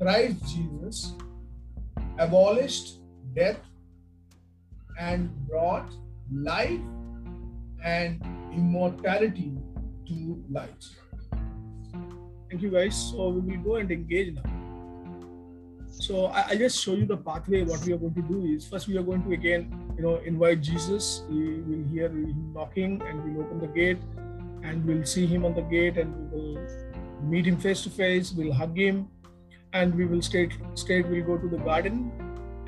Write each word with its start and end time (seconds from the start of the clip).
Christ 0.00 0.36
Jesus 0.48 1.12
abolished 2.18 3.00
death 3.34 3.58
and 4.98 5.30
brought 5.46 5.92
life 6.32 6.80
and 7.84 8.22
immortality 8.50 9.52
to 10.08 10.42
light. 10.50 10.86
Thank 12.48 12.62
you 12.62 12.70
guys. 12.70 13.10
So 13.10 13.28
we 13.28 13.56
will 13.56 13.62
go 13.62 13.76
and 13.76 13.90
engage 13.90 14.36
now. 14.36 14.42
So 15.90 16.26
I, 16.26 16.52
will 16.52 16.58
just 16.60 16.82
show 16.82 16.94
you 16.94 17.04
the 17.04 17.18
pathway. 17.18 17.64
What 17.64 17.84
we 17.84 17.92
are 17.92 17.98
going 17.98 18.14
to 18.14 18.22
do 18.22 18.46
is 18.46 18.66
first 18.66 18.88
we 18.88 18.96
are 18.96 19.02
going 19.02 19.22
to 19.24 19.32
again, 19.32 19.92
you 19.98 20.02
know, 20.02 20.16
invite 20.24 20.62
Jesus. 20.62 21.24
We 21.28 21.60
will 21.60 21.86
hear 21.92 22.08
him 22.08 22.54
knocking 22.54 23.02
and 23.02 23.22
we'll 23.22 23.44
open 23.44 23.60
the 23.60 23.66
gate 23.66 23.98
and 24.62 24.82
we'll 24.82 25.04
see 25.04 25.26
him 25.26 25.44
on 25.44 25.54
the 25.54 25.62
gate 25.62 25.98
and 25.98 26.32
we 26.32 26.38
will 26.38 26.68
meet 27.22 27.46
him 27.46 27.58
face 27.58 27.82
to 27.82 27.90
face. 27.90 28.32
We'll 28.32 28.54
hug 28.54 28.78
him 28.78 29.06
and 29.72 29.94
we 29.94 30.06
will 30.06 30.22
straight 30.22 30.52
straight 30.74 31.06
we'll 31.06 31.24
go 31.24 31.38
to 31.38 31.48
the 31.48 31.58
garden 31.58 32.10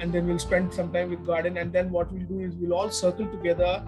and 0.02 0.12
then 0.12 0.26
we'll 0.26 0.38
spend 0.38 0.74
some 0.74 0.92
time 0.92 1.10
with 1.10 1.24
garden. 1.24 1.56
And 1.58 1.72
then 1.72 1.90
what 1.90 2.12
we'll 2.12 2.26
do 2.26 2.40
is 2.40 2.56
we'll 2.56 2.74
all 2.74 2.90
circle 2.90 3.26
together 3.26 3.84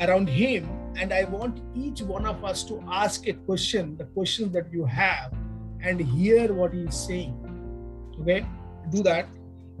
around 0.00 0.28
him. 0.28 0.68
And 0.96 1.12
i 1.12 1.24
want 1.24 1.60
each 1.74 2.00
one 2.02 2.26
of 2.26 2.44
us 2.44 2.64
to 2.64 2.82
ask 2.90 3.28
a 3.28 3.34
question 3.34 3.96
the 3.96 4.04
question 4.16 4.50
that 4.52 4.72
you 4.72 4.84
have 4.84 5.32
and 5.82 6.00
hear 6.00 6.52
what 6.52 6.72
he's 6.72 6.96
saying. 6.96 7.36
Okay 8.20 8.46
do 8.90 9.02
that. 9.02 9.26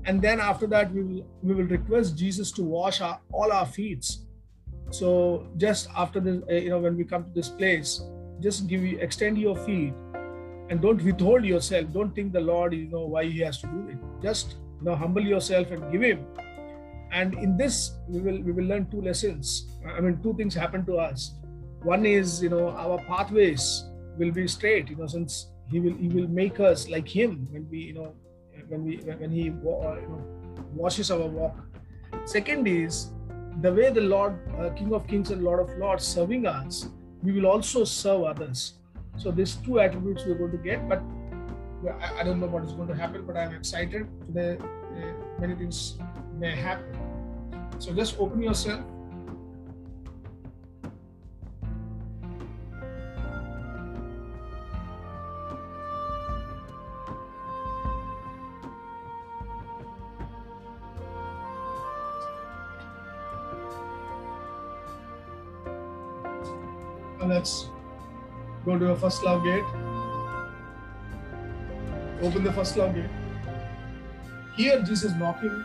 And 0.04 0.20
then 0.20 0.40
after 0.40 0.66
that 0.68 0.92
we 0.92 1.02
will 1.02 1.26
we 1.42 1.54
will 1.54 1.70
request 1.72 2.16
jesus 2.16 2.50
to 2.52 2.62
wash 2.62 3.00
our, 3.00 3.20
all 3.32 3.52
our 3.52 3.66
feet. 3.66 4.16
So 4.90 5.48
just 5.56 5.88
after 5.96 6.20
this 6.20 6.42
you 6.48 6.70
know 6.70 6.80
when 6.80 6.96
we 6.96 7.04
come 7.04 7.24
to 7.24 7.30
this 7.34 7.48
place 7.48 8.02
just 8.40 8.66
give 8.66 8.82
you 8.82 8.98
extend 8.98 9.38
your 9.38 9.56
feet 9.56 9.94
and 10.72 10.80
don't 10.80 11.04
withhold 11.04 11.44
yourself. 11.44 11.92
Don't 11.92 12.14
think 12.18 12.32
the 12.32 12.40
lord 12.40 12.74
you 12.74 12.88
know 12.92 13.04
why 13.14 13.24
he 13.26 13.40
has 13.40 13.58
to 13.62 13.66
do 13.72 13.88
it. 13.94 13.98
Just 14.22 14.54
you 14.78 14.86
know 14.86 14.94
humble 15.02 15.26
yourself 15.30 15.70
and 15.70 15.92
give 15.92 16.04
him. 16.08 16.24
And 17.20 17.34
in 17.46 17.58
this 17.58 17.80
we 18.08 18.20
will 18.26 18.38
we 18.46 18.52
will 18.58 18.68
learn 18.72 18.86
two 18.94 19.02
lessons. 19.08 19.52
I 19.96 20.00
mean 20.00 20.18
two 20.22 20.34
things 20.40 20.54
happen 20.54 20.86
to 20.86 20.96
us. 21.06 21.34
One 21.90 22.06
is 22.06 22.42
you 22.42 22.48
know 22.54 22.70
our 22.84 22.98
pathways 23.10 23.66
will 24.18 24.32
be 24.40 24.48
straight 24.56 24.88
you 24.88 24.96
know 24.96 25.10
since 25.16 25.38
he 25.70 25.84
will 25.86 25.98
he 26.04 26.08
will 26.16 26.28
make 26.40 26.58
us 26.72 26.88
like 26.96 27.14
him 27.20 27.38
when 27.50 27.68
we 27.74 27.84
you 27.90 27.94
know 28.00 28.10
when 28.68 28.84
we 28.90 28.96
when 29.22 29.30
he 29.30 29.44
you 29.44 30.08
know, 30.12 30.24
washes 30.82 31.10
our 31.10 31.28
walk. 31.38 31.56
Second 32.24 32.66
is 32.66 33.08
the 33.60 33.72
way 33.78 33.90
the 33.90 34.06
lord 34.10 34.38
uh, 34.58 34.70
king 34.70 34.94
of 34.94 35.06
kings 35.06 35.30
and 35.30 35.42
lord 35.44 35.60
of 35.60 35.72
lords 35.78 36.06
serving 36.18 36.46
us 36.46 36.86
we 37.22 37.32
will 37.32 37.46
also 37.46 37.84
serve 37.84 38.22
others 38.28 38.62
so 39.16 39.30
these 39.30 39.56
two 39.56 39.80
attributes 39.80 40.24
we're 40.26 40.34
going 40.34 40.50
to 40.50 40.56
get 40.58 40.88
but 40.88 41.02
I, 42.00 42.20
I 42.20 42.22
don't 42.22 42.40
know 42.40 42.46
what 42.46 42.64
is 42.64 42.72
going 42.72 42.88
to 42.88 42.94
happen 42.94 43.24
but 43.26 43.36
i'm 43.36 43.54
excited. 43.54 44.06
Today 44.26 44.58
uh, 44.60 45.40
many 45.40 45.54
things 45.54 45.98
may 46.38 46.54
happen. 46.54 46.96
So 47.78 47.92
just 47.92 48.18
open 48.18 48.42
yourself. 48.42 48.84
Let's 67.24 67.71
go 68.64 68.78
to 68.78 68.86
your 68.86 68.96
first 68.96 69.22
love 69.24 69.44
gate. 69.44 69.64
Open 72.22 72.44
the 72.44 72.52
first 72.52 72.76
love 72.76 72.94
gate. 72.94 73.10
Hear, 74.56 74.82
Jesus 74.82 75.12
knocking. 75.18 75.64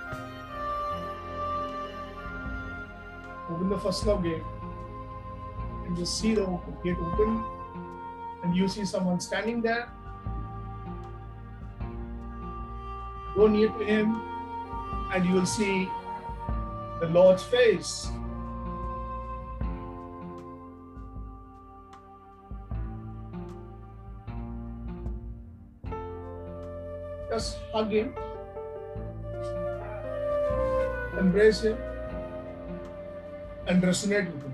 Open 3.50 3.70
the 3.70 3.80
first 3.80 4.06
love 4.06 4.24
gate. 4.24 4.42
And 5.86 5.96
just 5.96 6.20
see 6.20 6.34
the 6.36 6.46
gate 6.84 6.98
open. 6.98 7.44
And 8.44 8.56
you 8.56 8.68
see 8.68 8.86
someone 8.86 9.20
standing 9.20 9.62
there. 9.62 9.90
Go 13.36 13.48
near 13.48 13.70
to 13.70 13.84
him, 13.86 14.20
and 15.14 15.24
you 15.24 15.34
will 15.34 15.46
see 15.46 15.88
the 17.00 17.08
Lord's 17.08 17.44
face 17.44 18.10
Him, 27.78 28.16
embrace 31.20 31.62
him, 31.62 31.78
and 33.68 33.84
resonate 33.84 34.34
with 34.34 34.42
him. 34.42 34.47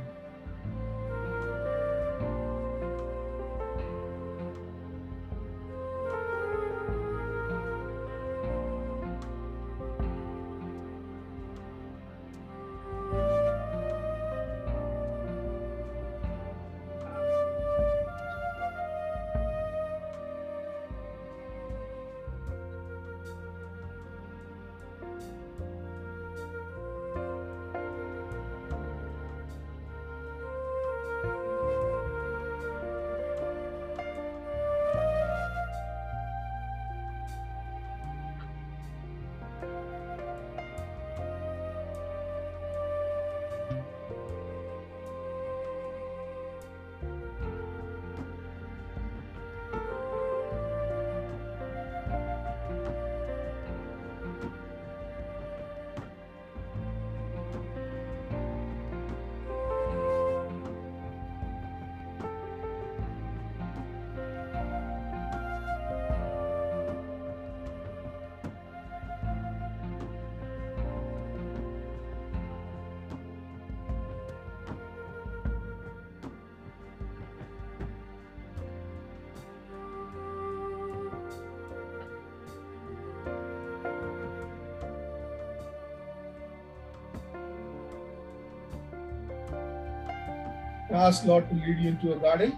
Ask 91.03 91.25
Lord 91.25 91.50
to 91.50 91.56
lead 91.56 91.80
you 91.80 91.90
into 91.90 92.14
a 92.14 92.18
garden. 92.18 92.58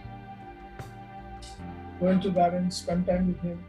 Go 1.99 2.09
into 2.09 2.29
garden, 2.29 2.69
spend 2.69 3.07
time 3.07 3.27
with 3.27 3.39
Him. 3.41 3.63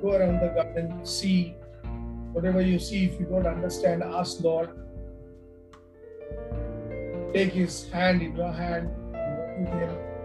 Go 0.00 0.12
around 0.12 0.38
the 0.40 0.52
garden, 0.54 1.04
see 1.04 1.54
whatever 2.32 2.60
you 2.60 2.78
see. 2.78 3.06
If 3.06 3.18
you 3.18 3.26
don't 3.26 3.48
understand, 3.48 4.04
ask 4.04 4.40
Lord. 4.40 4.70
Take 7.34 7.52
His 7.52 7.88
hand 7.90 8.22
in 8.22 8.36
your 8.36 8.52
hand, 8.52 8.88
with 9.58 9.74
Him. 9.80 10.17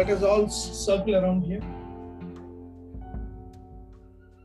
Let 0.00 0.08
us 0.08 0.22
all 0.22 0.48
circle 0.48 1.14
around 1.14 1.42
here. 1.42 1.60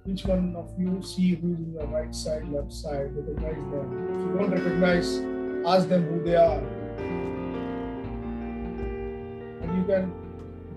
Which 0.03 0.25
one 0.25 0.53
of 0.53 0.71
you 0.77 1.01
see 1.01 1.35
who's 1.35 1.59
in 1.59 1.73
the 1.73 1.85
right 1.87 2.13
side, 2.13 2.49
left 2.49 2.73
side, 2.73 3.15
recognize 3.15 3.63
them. 3.73 3.93
If 4.09 4.17
you 4.25 4.31
don't 4.37 4.51
recognize, 4.51 5.07
ask 5.65 5.87
them 5.87 6.03
who 6.09 6.23
they 6.25 6.35
are. 6.35 6.59
And 9.61 9.77
you 9.77 9.85
can 9.85 10.11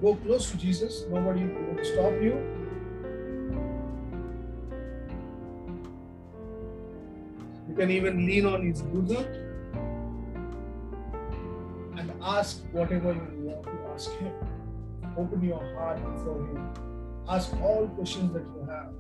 go 0.01 0.15
close 0.15 0.49
to 0.53 0.57
Jesus, 0.57 1.03
nobody 1.11 1.43
will 1.47 1.85
stop 1.85 2.13
you. 2.27 2.35
You 7.69 7.75
can 7.77 7.91
even 7.91 8.25
lean 8.27 8.47
on 8.47 8.65
his 8.65 8.83
bosom 8.83 9.27
and 11.97 12.13
ask 12.23 12.63
whatever 12.71 13.13
you 13.13 13.43
want 13.43 13.65
to 13.65 13.77
ask 13.93 14.13
him. 14.21 14.33
Open 15.19 15.43
your 15.43 15.59
heart 15.75 15.97
before 15.97 16.47
him. 16.47 16.73
Ask 17.29 17.53
all 17.61 17.89
questions 17.89 18.33
that 18.33 18.45
you 18.45 18.67
have. 18.71 18.95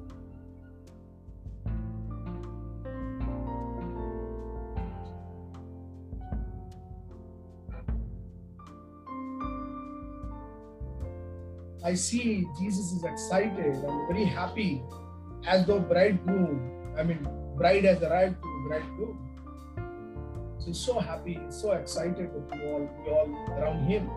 I 11.84 11.94
see 11.94 12.44
Jesus 12.58 12.92
is 12.92 13.04
excited 13.04 13.76
and 13.76 14.08
very 14.08 14.24
happy 14.24 14.82
as 15.46 15.66
though 15.66 15.78
bridegroom, 15.78 16.94
I 16.98 17.04
mean, 17.04 17.26
bride 17.56 17.84
has 17.84 18.02
arrived 18.02 18.42
to 18.42 18.64
bridegroom. 18.68 19.24
So 20.58 20.66
he's 20.66 20.80
so 20.80 20.98
happy, 20.98 21.38
he's 21.46 21.54
so 21.54 21.72
excited 21.72 22.30
that 22.34 22.56
you 22.58 22.64
all, 22.64 22.90
we 23.04 23.10
all 23.12 23.30
around 23.56 23.86
him. 23.86 24.10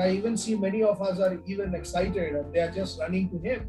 I 0.00 0.10
even 0.10 0.36
see 0.36 0.54
many 0.56 0.82
of 0.82 1.00
us 1.02 1.18
are 1.20 1.38
even 1.46 1.74
excited 1.74 2.34
and 2.34 2.52
they 2.52 2.60
are 2.60 2.70
just 2.70 3.00
running 3.00 3.28
to 3.30 3.38
him. 3.38 3.66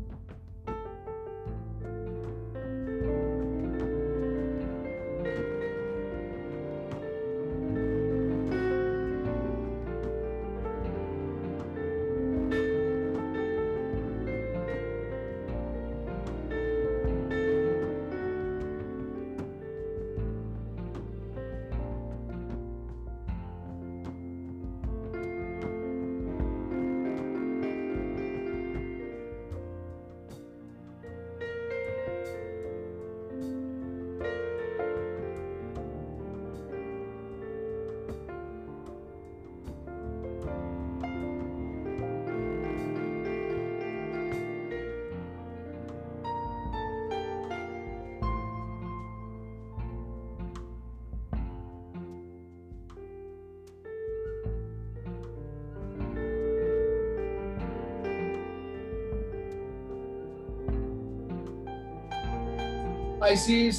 I 63.29 63.35
see 63.35 63.71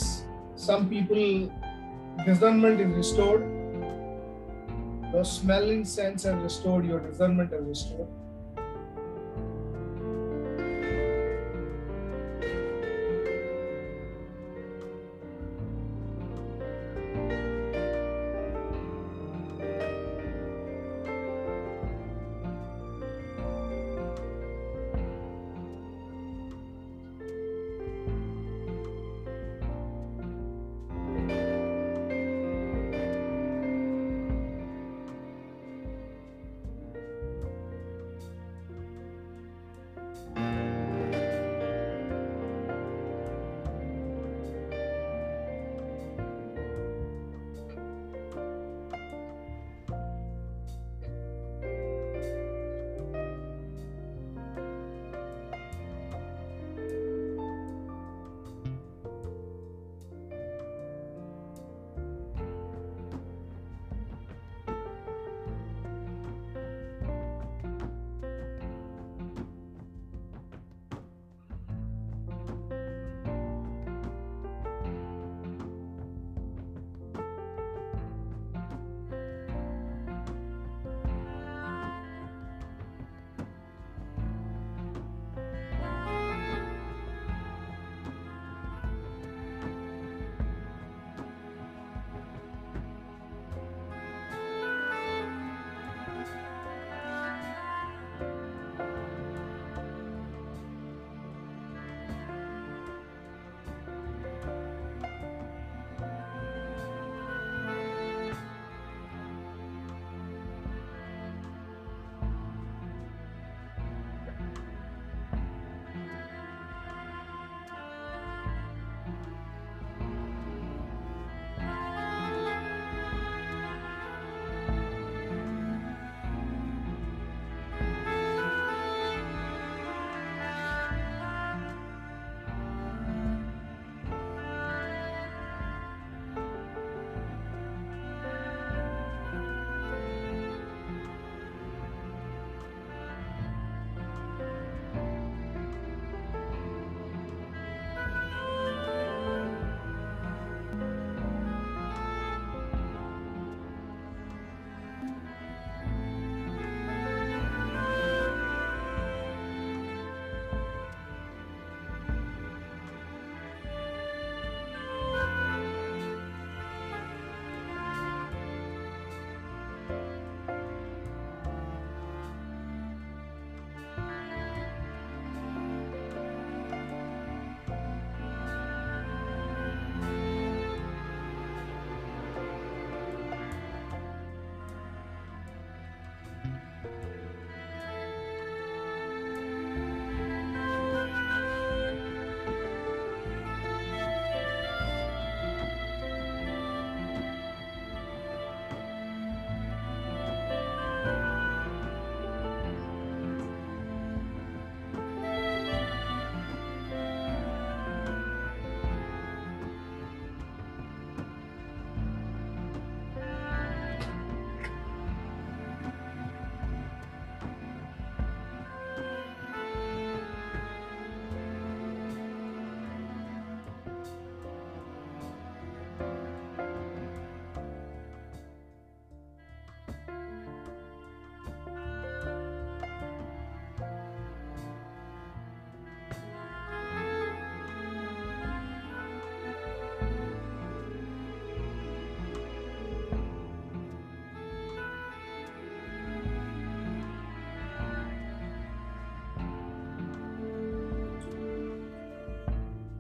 some 0.54 0.88
people 0.88 1.50
discernment 2.25 2.80
is 2.80 2.92
restored. 2.97 3.42
Your 5.12 5.25
smelling 5.25 5.85
sense 5.85 6.23
has 6.23 6.37
restored, 6.40 6.87
your 6.87 7.00
discernment 7.00 7.52
is 7.52 7.66
restored. 7.66 8.07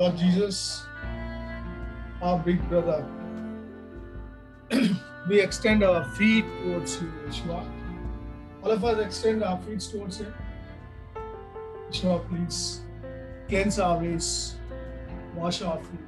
Lord 0.00 0.16
Jesus, 0.16 0.86
our 2.22 2.38
big 2.38 2.66
brother, 2.70 3.06
we 5.28 5.38
extend 5.42 5.84
our 5.84 6.06
feet 6.12 6.46
towards 6.62 7.02
you, 7.02 7.12
Yeshua. 7.26 7.70
All 8.62 8.70
of 8.70 8.82
us 8.82 8.98
extend 8.98 9.44
our 9.44 9.60
feet 9.60 9.80
towards 9.80 10.22
Him. 10.22 10.32
Yeshua, 11.90 12.26
please 12.30 12.80
cleanse 13.46 13.78
our 13.78 13.98
ways, 13.98 14.54
wash 15.34 15.60
our 15.60 15.76
feet. 15.76 15.99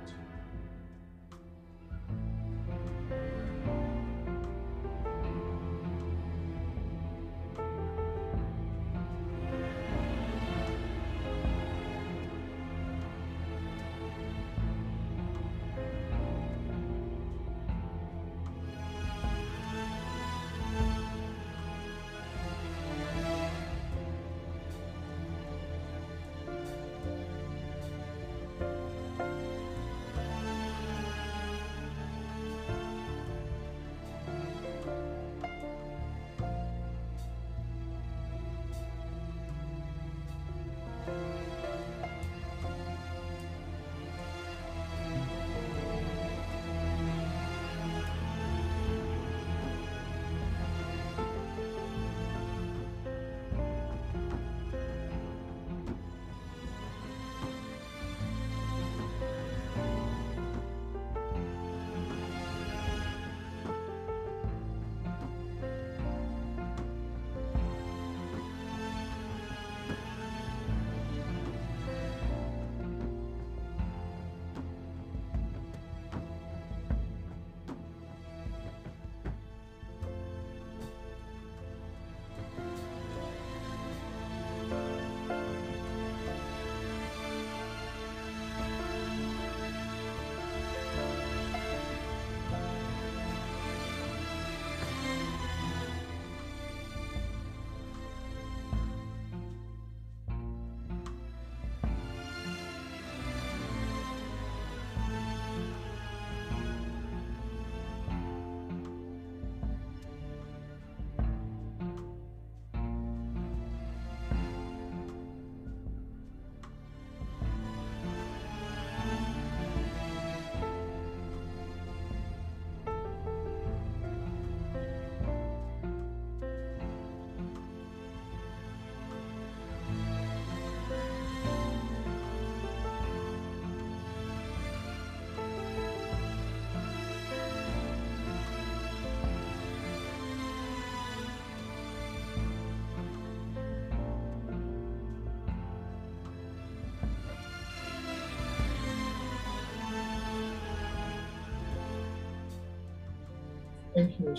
Thank 153.94 154.18
you. 154.18 154.34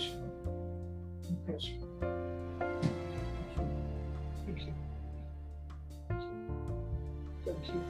Thank 1.46 1.64
you. 1.64 1.78
Thank 4.46 4.58
you. 4.58 4.74
Thank 7.44 7.68
you. 7.68 7.84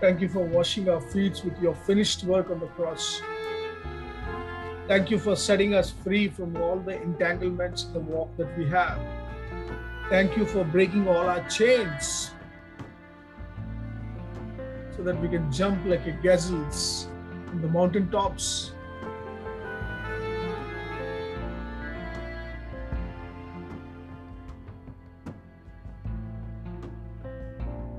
Thank 0.00 0.20
you. 0.20 0.28
For 0.28 0.44
washing 0.44 0.88
our 0.88 1.00
feet 1.00 1.42
with 1.44 1.60
your 1.60 1.74
finished 1.74 2.22
work 2.24 2.50
on 2.50 2.60
the 2.60 2.66
cross. 2.68 3.20
Thank 4.86 5.10
you 5.10 5.18
for 5.18 5.34
setting 5.36 5.74
us 5.74 5.90
free 5.90 6.28
from 6.28 6.56
all 6.56 6.78
the 6.78 7.00
entanglements 7.02 7.84
in 7.84 7.92
the 7.92 8.00
walk 8.00 8.36
that 8.36 8.56
we 8.56 8.66
have. 8.68 9.19
Thank 10.10 10.36
you 10.36 10.44
for 10.44 10.64
breaking 10.64 11.06
all 11.06 11.28
our 11.28 11.48
chains 11.48 12.32
so 14.96 15.04
that 15.04 15.16
we 15.20 15.28
can 15.28 15.52
jump 15.52 15.86
like 15.86 16.04
a 16.04 16.10
gazelles 16.10 17.06
on 17.48 17.62
the 17.62 17.68
mountain 17.68 18.10
tops. 18.10 18.72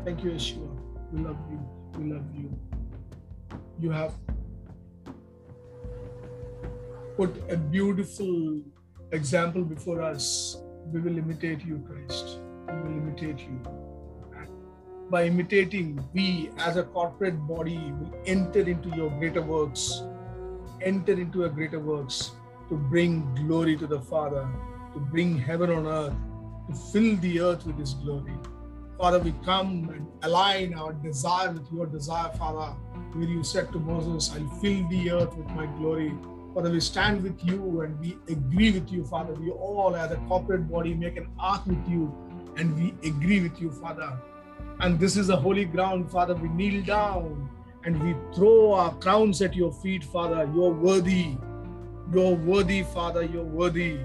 Thank 0.03 0.25
you, 0.25 0.31
Yeshua. 0.31 0.69
We 1.13 1.23
love 1.23 1.37
you. 1.49 1.59
We 1.97 2.11
love 2.11 2.35
you. 2.35 2.59
You 3.79 3.91
have 3.91 4.13
put 7.15 7.41
a 7.49 7.55
beautiful 7.55 8.61
example 9.13 9.63
before 9.63 10.01
us. 10.01 10.60
We 10.91 10.99
will 10.99 11.17
imitate 11.17 11.63
you, 11.63 11.81
Christ. 11.87 12.39
We 12.67 12.73
will 12.73 12.97
imitate 12.97 13.39
you. 13.39 13.61
By 15.09 15.25
imitating, 15.25 16.03
we 16.13 16.51
as 16.57 16.75
a 16.75 16.83
corporate 16.83 17.39
body 17.47 17.93
will 17.99 18.13
enter 18.25 18.59
into 18.59 18.89
your 18.89 19.09
greater 19.11 19.41
works, 19.41 20.03
enter 20.81 21.13
into 21.13 21.39
your 21.39 21.49
greater 21.49 21.79
works 21.79 22.31
to 22.69 22.75
bring 22.75 23.33
glory 23.35 23.77
to 23.77 23.87
the 23.87 23.99
Father, 23.99 24.47
to 24.93 24.99
bring 24.99 25.37
heaven 25.37 25.69
on 25.69 25.87
earth, 25.87 26.13
to 26.67 26.75
fill 26.91 27.15
the 27.17 27.39
earth 27.39 27.65
with 27.65 27.77
His 27.77 27.93
glory. 27.93 28.33
Father, 28.97 29.19
we 29.19 29.33
come 29.45 29.89
and 29.93 30.07
align 30.23 30.73
our 30.73 30.93
desire 30.93 31.51
with 31.51 31.67
your 31.71 31.85
desire, 31.85 32.31
Father, 32.37 32.73
where 33.13 33.27
you 33.27 33.43
said 33.43 33.71
to 33.71 33.79
Moses, 33.79 34.31
I'll 34.35 34.59
fill 34.59 34.87
the 34.89 35.11
earth 35.11 35.35
with 35.35 35.47
my 35.47 35.65
glory. 35.77 36.13
Father, 36.53 36.69
we 36.69 36.81
stand 36.81 37.23
with 37.23 37.41
you 37.45 37.81
and 37.81 37.97
we 38.01 38.17
agree 38.27 38.71
with 38.71 38.91
you, 38.91 39.05
Father. 39.05 39.33
We 39.33 39.51
all, 39.51 39.95
as 39.95 40.11
a 40.11 40.17
corporate 40.27 40.69
body, 40.69 40.93
make 40.93 41.15
an 41.15 41.29
ark 41.39 41.65
with 41.65 41.87
you 41.87 42.13
and 42.57 42.75
we 42.75 42.93
agree 43.07 43.39
with 43.39 43.61
you, 43.61 43.71
Father. 43.71 44.19
And 44.81 44.99
this 44.99 45.15
is 45.15 45.29
a 45.29 45.35
holy 45.37 45.63
ground, 45.63 46.11
Father. 46.11 46.35
We 46.35 46.49
kneel 46.49 46.83
down 46.83 47.49
and 47.85 48.03
we 48.03 48.15
throw 48.35 48.73
our 48.73 48.93
crowns 48.95 49.41
at 49.41 49.55
your 49.55 49.71
feet, 49.71 50.03
Father. 50.03 50.49
You're 50.53 50.73
worthy. 50.73 51.37
You're 52.13 52.35
worthy, 52.35 52.83
Father. 52.83 53.23
You're 53.23 53.43
worthy. 53.43 53.99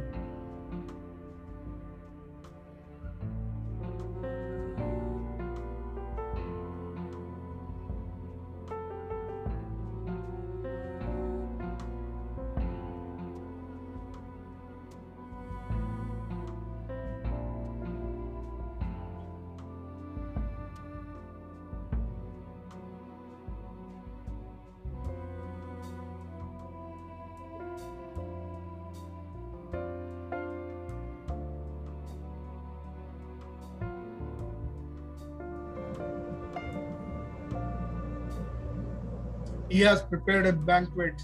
He 39.77 39.83
has 39.83 40.01
prepared 40.01 40.47
a 40.47 40.55
banquet. 40.55 41.21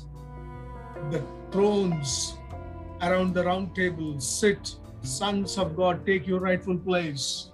The 1.10 1.22
thrones 1.50 2.36
around 3.00 3.32
the 3.32 3.44
round 3.44 3.74
table 3.74 4.20
sit. 4.20 4.76
Sons 5.00 5.56
of 5.56 5.74
God, 5.74 6.04
take 6.04 6.26
your 6.26 6.38
rightful 6.38 6.76
place. 6.76 7.51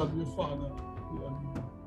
Love 0.00 0.16
you, 0.16 0.24
Father. 0.34 0.70
We 1.12 1.18
love 1.18 1.42
you. 1.42 1.79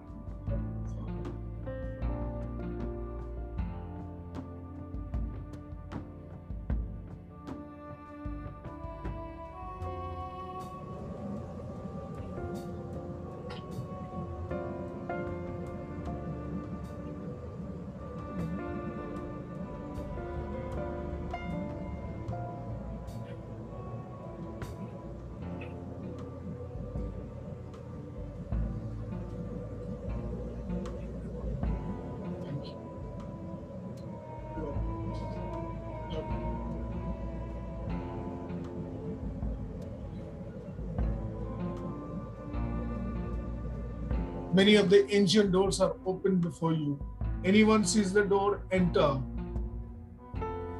Many 44.63 44.76
of 44.76 44.89
the 44.89 45.13
ancient 45.13 45.52
doors 45.52 45.82
are 45.82 45.93
open 46.06 46.38
before 46.38 46.71
you. 46.71 46.97
Anyone 47.43 47.84
sees 47.84 48.13
the 48.13 48.23
door, 48.23 48.62
enter. 48.71 49.19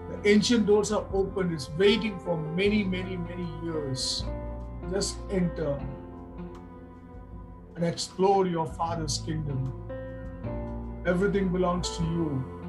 The 0.10 0.20
ancient 0.24 0.68
doors 0.68 0.94
are 0.94 1.06
open, 1.12 1.54
it's 1.54 1.70
waiting 1.72 2.18
for 2.20 2.38
many, 2.38 2.86
many, 2.86 3.18
many 3.18 3.46
years. 3.62 4.24
Just 4.90 5.18
enter 5.30 5.78
and 7.76 7.84
explore 7.84 8.48
your 8.48 8.68
Father's 8.68 9.18
kingdom. 9.18 9.60
Everything 11.06 11.50
belongs 11.50 11.98
to 11.98 12.04
you. 12.04 12.63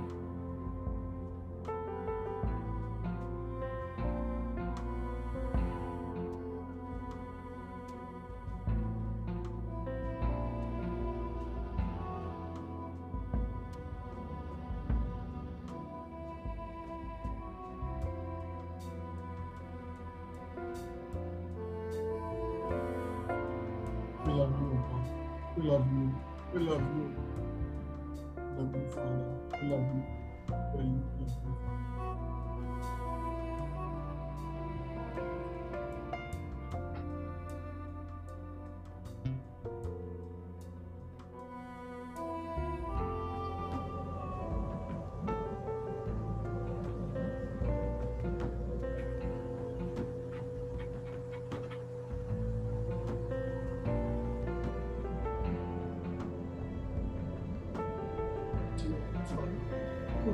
We 60.24 60.32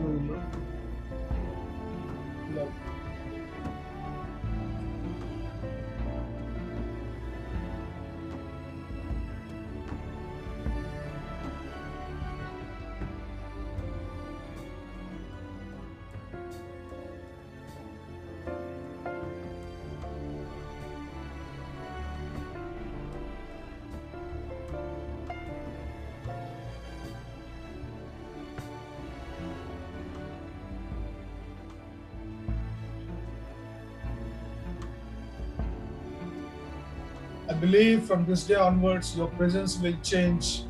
believe 37.60 38.04
from 38.04 38.24
this 38.24 38.44
day 38.44 38.54
onwards, 38.54 39.16
your 39.16 39.28
presence 39.28 39.78
will 39.78 39.96
change. 40.02 40.64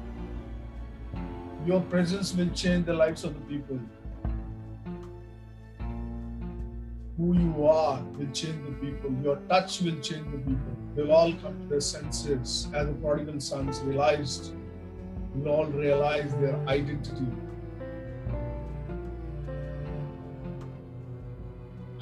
Your 1.65 1.81
presence 1.83 2.35
will 2.35 2.51
change 2.51 2.87
the 2.87 2.95
lives 2.95 3.23
of 3.23 3.35
the 3.35 3.41
people. 3.43 3.79
Who 7.17 7.39
you 7.39 7.67
are 7.67 8.03
will 8.19 8.31
change 8.33 8.65
the 8.65 8.73
people. 8.81 9.15
Your 9.23 9.37
touch 9.49 9.83
will 9.83 10.01
change 10.01 10.27
the 10.33 10.39
people. 10.39 10.77
They'll 10.97 11.13
all 11.13 11.33
come 11.35 11.61
to 11.61 11.67
their 11.69 11.81
senses 11.81 12.67
as 12.75 12.89
the 12.89 12.95
prodigal 12.95 13.39
sons 13.39 13.81
realized. 13.81 14.53
Will 15.35 15.49
all 15.53 15.67
realize 15.67 16.33
their 16.41 16.57
identity. 16.67 17.27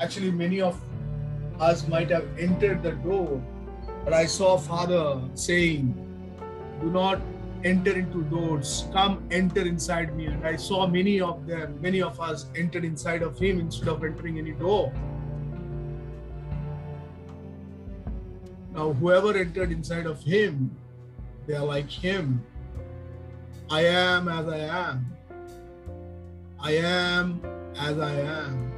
Actually, 0.00 0.30
many 0.30 0.62
of 0.62 0.80
us 1.60 1.86
might 1.88 2.08
have 2.08 2.26
entered 2.38 2.82
the 2.82 2.92
door 2.92 3.42
but 4.08 4.16
I 4.16 4.24
saw 4.24 4.56
Father 4.56 5.20
saying, 5.34 5.92
Do 6.80 6.90
not 6.90 7.20
enter 7.62 7.92
into 7.92 8.22
doors, 8.30 8.86
come 8.90 9.22
enter 9.30 9.60
inside 9.60 10.16
me. 10.16 10.24
And 10.24 10.46
I 10.46 10.56
saw 10.56 10.86
many 10.86 11.20
of 11.20 11.46
them, 11.46 11.78
many 11.82 12.00
of 12.00 12.18
us 12.18 12.46
entered 12.56 12.86
inside 12.86 13.20
of 13.20 13.38
Him 13.38 13.60
instead 13.60 13.88
of 13.88 14.02
entering 14.02 14.38
any 14.38 14.52
door. 14.52 14.90
Now, 18.72 18.94
whoever 18.94 19.36
entered 19.36 19.72
inside 19.72 20.06
of 20.06 20.22
Him, 20.22 20.74
they 21.46 21.56
are 21.56 21.66
like 21.66 21.90
Him. 21.90 22.42
I 23.68 23.82
am 23.84 24.26
as 24.28 24.48
I 24.48 24.58
am. 24.88 25.06
I 26.58 26.72
am 26.72 27.42
as 27.78 27.98
I 27.98 28.14
am. 28.14 28.72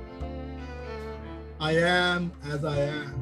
I 1.61 1.73
am 1.77 2.33
as 2.43 2.65
I 2.65 2.79
am. 2.81 3.20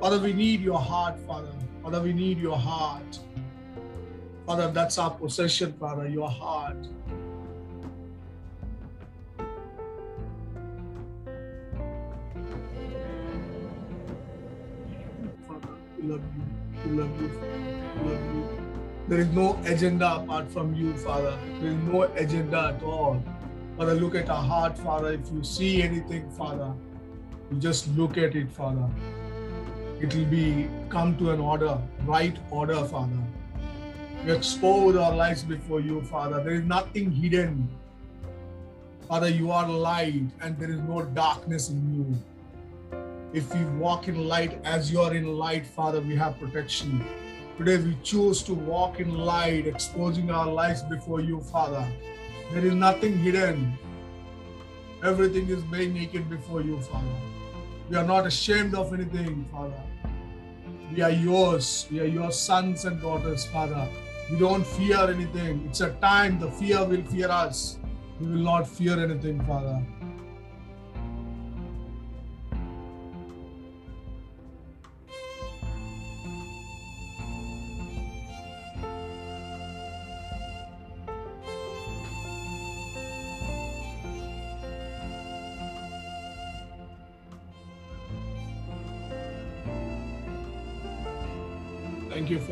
Father, 0.00 0.18
we 0.20 0.34
need 0.34 0.60
your 0.60 0.78
heart, 0.78 1.18
Father. 1.26 1.52
Father, 1.82 2.02
we 2.02 2.12
need 2.12 2.38
your 2.38 2.58
heart. 2.58 3.18
Father, 4.44 4.70
that's 4.70 4.98
our 4.98 5.10
possession, 5.10 5.72
Father, 5.80 6.06
your 6.06 6.28
heart. 6.28 6.76
Father, 15.48 15.68
we 15.96 16.08
love 16.08 16.20
you. 16.20 16.90
We 16.90 16.98
love 16.98 17.20
you. 17.20 17.30
We 18.02 18.10
love 18.10 18.34
you. 18.34 18.48
There 19.08 19.20
is 19.20 19.28
no 19.28 19.58
agenda 19.64 20.16
apart 20.16 20.52
from 20.52 20.74
you, 20.74 20.94
Father. 20.98 21.38
There 21.60 21.70
is 21.70 21.82
no 21.84 22.02
agenda 22.02 22.74
at 22.76 22.82
all. 22.82 23.24
Father, 23.78 23.94
look 23.94 24.14
at 24.14 24.28
our 24.28 24.42
heart, 24.42 24.76
Father. 24.78 25.14
If 25.14 25.32
you 25.32 25.42
see 25.42 25.82
anything, 25.82 26.30
Father, 26.32 26.74
you 27.50 27.58
just 27.58 27.88
look 27.96 28.18
at 28.18 28.36
it, 28.36 28.52
Father 28.52 28.90
it 30.00 30.14
will 30.14 30.26
be 30.26 30.68
come 30.88 31.16
to 31.18 31.30
an 31.30 31.40
order, 31.40 31.78
right 32.04 32.36
order, 32.50 32.84
Father. 32.84 33.18
We 34.24 34.32
expose 34.32 34.96
our 34.96 35.14
lives 35.14 35.42
before 35.42 35.80
you, 35.80 36.02
Father. 36.02 36.42
There 36.42 36.54
is 36.54 36.64
nothing 36.64 37.10
hidden. 37.10 37.68
Father, 39.08 39.28
you 39.28 39.52
are 39.52 39.68
light 39.68 40.24
and 40.42 40.58
there 40.58 40.70
is 40.70 40.80
no 40.80 41.02
darkness 41.02 41.70
in 41.70 41.94
you. 41.94 42.98
If 43.32 43.54
we 43.54 43.64
walk 43.78 44.08
in 44.08 44.26
light 44.26 44.60
as 44.64 44.90
you 44.90 45.00
are 45.00 45.14
in 45.14 45.36
light, 45.36 45.66
Father, 45.66 46.00
we 46.00 46.16
have 46.16 46.38
protection. 46.38 47.04
Today 47.56 47.78
we 47.78 47.96
choose 48.02 48.42
to 48.42 48.54
walk 48.54 49.00
in 49.00 49.16
light, 49.16 49.66
exposing 49.66 50.30
our 50.30 50.46
lives 50.46 50.82
before 50.82 51.20
you, 51.20 51.40
Father. 51.40 51.86
There 52.52 52.66
is 52.66 52.74
nothing 52.74 53.16
hidden. 53.18 53.78
Everything 55.02 55.48
is 55.48 55.64
made 55.66 55.94
naked 55.94 56.28
before 56.28 56.62
you, 56.62 56.80
Father. 56.80 57.35
We 57.88 57.96
are 57.96 58.04
not 58.04 58.26
ashamed 58.26 58.74
of 58.74 58.92
anything, 58.92 59.44
Father. 59.52 59.80
We 60.92 61.02
are 61.02 61.10
yours. 61.10 61.86
We 61.90 62.00
are 62.00 62.04
your 62.04 62.32
sons 62.32 62.84
and 62.84 63.00
daughters, 63.00 63.44
Father. 63.46 63.88
We 64.28 64.38
don't 64.38 64.66
fear 64.66 64.98
anything. 65.08 65.64
It's 65.68 65.80
a 65.82 65.90
time 66.00 66.40
the 66.40 66.50
fear 66.50 66.84
will 66.84 67.04
fear 67.04 67.30
us. 67.30 67.78
We 68.18 68.26
will 68.26 68.42
not 68.42 68.66
fear 68.66 68.98
anything, 68.98 69.44
Father. 69.44 69.80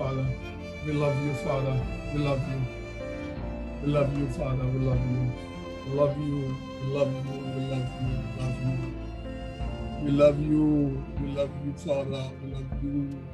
Father. 0.04 0.26
We 0.84 0.92
love 0.92 1.16
you, 1.24 1.32
Father. 1.32 1.80
We 2.12 2.18
love 2.20 2.42
you. 2.50 2.60
We 3.82 3.88
love 3.90 4.18
you, 4.18 4.28
Father. 4.28 4.66
We 4.66 4.80
love 4.80 5.00
you. 5.00 5.32
We 5.86 5.94
love 5.98 6.18
you. 6.18 6.54
We 6.82 6.92
love 6.92 7.14
you. 7.14 7.40
We 7.56 7.62
love 7.72 7.88
you. 8.02 8.18
We 8.34 8.40
love 8.42 8.66
you. 8.66 8.76
We 10.04 10.10
love 10.10 10.40
you. 10.42 11.04
We 11.22 11.28
love 11.28 11.50
you, 11.64 11.72
Father. 11.72 12.30
We 12.42 12.52
love 12.52 12.84
you. 12.84 13.33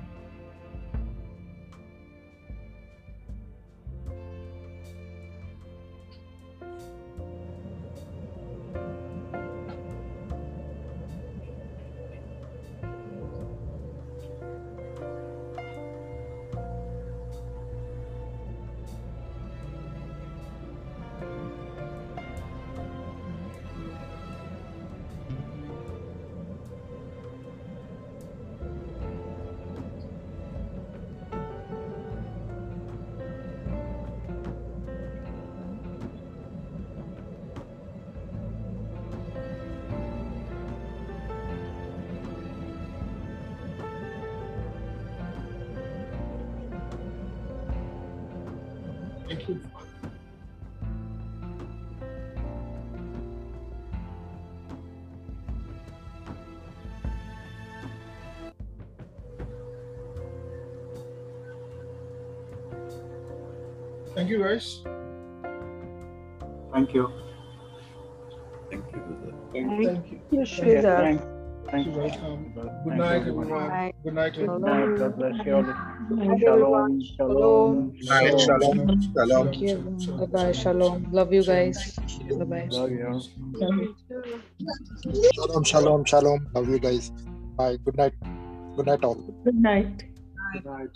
Thank 64.20 64.32
you, 64.32 64.42
guys. 64.44 64.82
Thank 66.74 66.92
you. 66.92 67.08
Thank 68.70 68.84
you, 68.92 69.00
brother. 69.00 69.32
Thank 69.50 70.12
you. 70.12 70.20
You, 70.30 70.40
Sridhar. 70.40 71.00
Thank, 71.00 71.22
thank 71.70 71.86
You're 71.86 71.94
you. 71.94 72.00
welcome. 72.02 72.24
Um, 72.28 72.52
good 72.52 72.84
Thank 72.84 73.00
night, 73.00 73.22
you, 73.24 73.30
everyone. 73.32 73.44
everyone. 73.44 73.92
Good 74.04 74.14
night, 74.14 74.32
Good 74.34 74.42
everyone. 74.44 74.60
night. 74.60 74.98
God 74.98 75.16
bless 75.16 75.46
you 75.46 75.54
all. 75.54 75.62
Night, 75.62 76.40
Shalom. 76.42 76.52
everyone. 76.52 77.02
Shalom. 77.16 77.94
Night, 78.02 78.40
shalom. 78.40 79.00
Shalom. 79.16 79.52
Thank. 79.54 80.20
Bye 80.20 80.26
bye. 80.26 80.52
Shalom. 80.52 81.08
Love 81.12 81.32
you 81.32 81.42
guys. 81.42 81.98
Bye 82.28 82.44
bye. 82.44 82.68
Love 82.70 82.90
you. 82.90 83.96
Shalom, 85.32 85.64
shalom, 85.64 86.04
shalom. 86.04 86.46
Love 86.54 86.68
you 86.68 86.78
guys. 86.78 87.10
Bye. 87.56 87.78
Good 87.86 87.96
night. 87.96 88.12
Good 88.76 88.84
night, 88.84 89.02
all. 89.02 89.14
Good 89.44 89.54
night. 89.54 90.04
Good 90.52 90.66
night. 90.66 90.90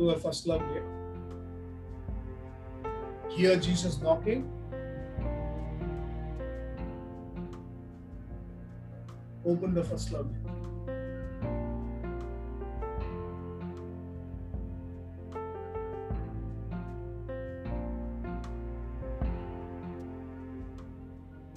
To 0.00 0.06
the 0.06 0.16
first 0.16 0.46
love 0.46 0.62
here. 0.72 0.84
Hear 3.28 3.56
Jesus 3.56 4.00
knocking. 4.00 4.50
Open 9.44 9.74
the 9.74 9.84
first 9.84 10.10
love. 10.12 10.30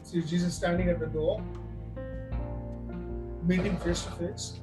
See 0.04 0.22
Jesus 0.22 0.54
standing 0.54 0.90
at 0.90 1.00
the 1.00 1.08
door, 1.08 1.42
meeting 3.44 3.78
face 3.78 4.04
to 4.04 4.12
face. 4.12 4.60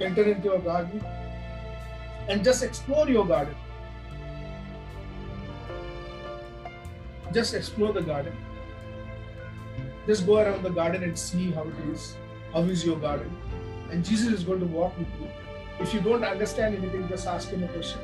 Enter 0.00 0.24
into 0.24 0.44
your 0.44 0.58
garden 0.58 1.04
and 2.28 2.44
just 2.44 2.62
explore 2.62 3.08
your 3.08 3.26
garden. 3.26 3.54
Just 7.32 7.54
explore 7.54 7.92
the 7.92 8.02
garden. 8.02 8.36
Just 10.06 10.26
go 10.26 10.38
around 10.38 10.62
the 10.62 10.70
garden 10.70 11.02
and 11.02 11.18
see 11.18 11.50
how 11.50 11.64
it 11.64 11.74
is. 11.92 12.16
How 12.52 12.60
is 12.62 12.84
your 12.84 12.96
garden? 12.96 13.30
And 13.90 14.04
Jesus 14.04 14.32
is 14.32 14.44
going 14.44 14.60
to 14.60 14.66
walk 14.66 14.96
with 14.98 15.08
you. 15.20 15.28
If 15.80 15.92
you 15.92 16.00
don't 16.00 16.24
understand 16.24 16.76
anything, 16.76 17.08
just 17.08 17.26
ask 17.26 17.48
him 17.48 17.62
a 17.64 17.68
question. 17.68 18.00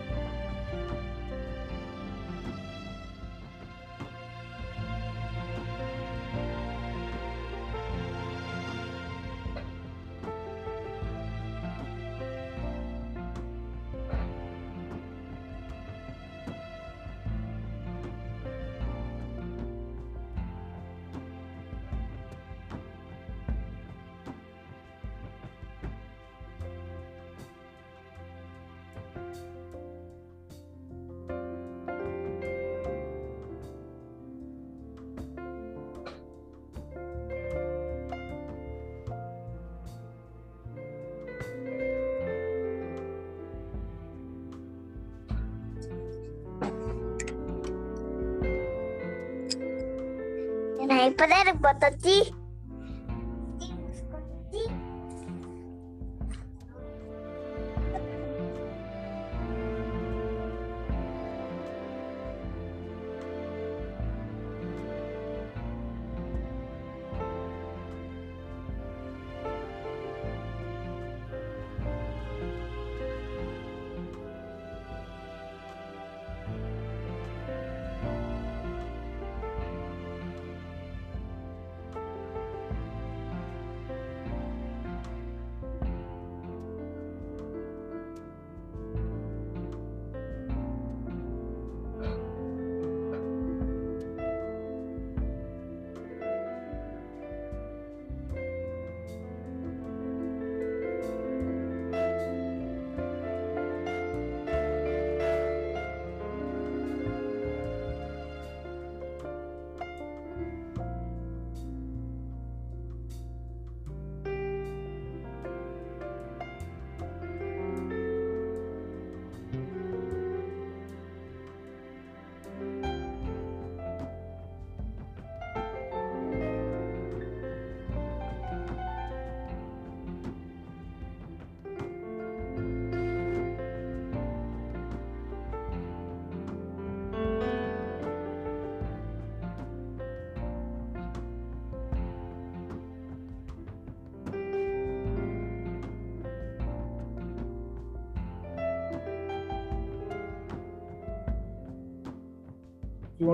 el 51.03 51.15
poder, 51.15 51.55
Bototí. 51.55 52.42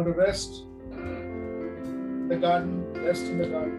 To 0.08 0.14
rest, 0.14 0.64
the 2.28 2.36
garden, 2.40 2.92
rest 3.04 3.24
in 3.24 3.38
the 3.38 3.46
garden. 3.46 3.78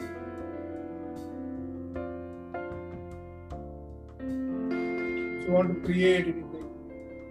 If 5.40 5.48
you 5.48 5.54
want 5.54 5.74
to 5.74 5.80
create 5.86 6.26
anything, 6.26 6.70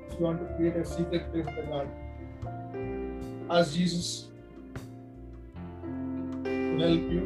if 0.09 0.19
you 0.19 0.25
want 0.25 0.41
to 0.41 0.47
create 0.57 0.77
a 0.77 0.85
secret 0.85 1.33
place 1.33 1.47
in 1.47 1.55
the 1.55 1.63
garden, 1.63 1.93
ask 3.49 3.75
Jesus 3.75 4.27
to 6.43 6.79
help 6.81 7.05
you. 7.15 7.25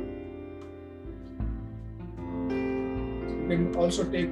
You 3.41 3.49
can 3.49 3.75
also 3.77 4.05
take 4.05 4.31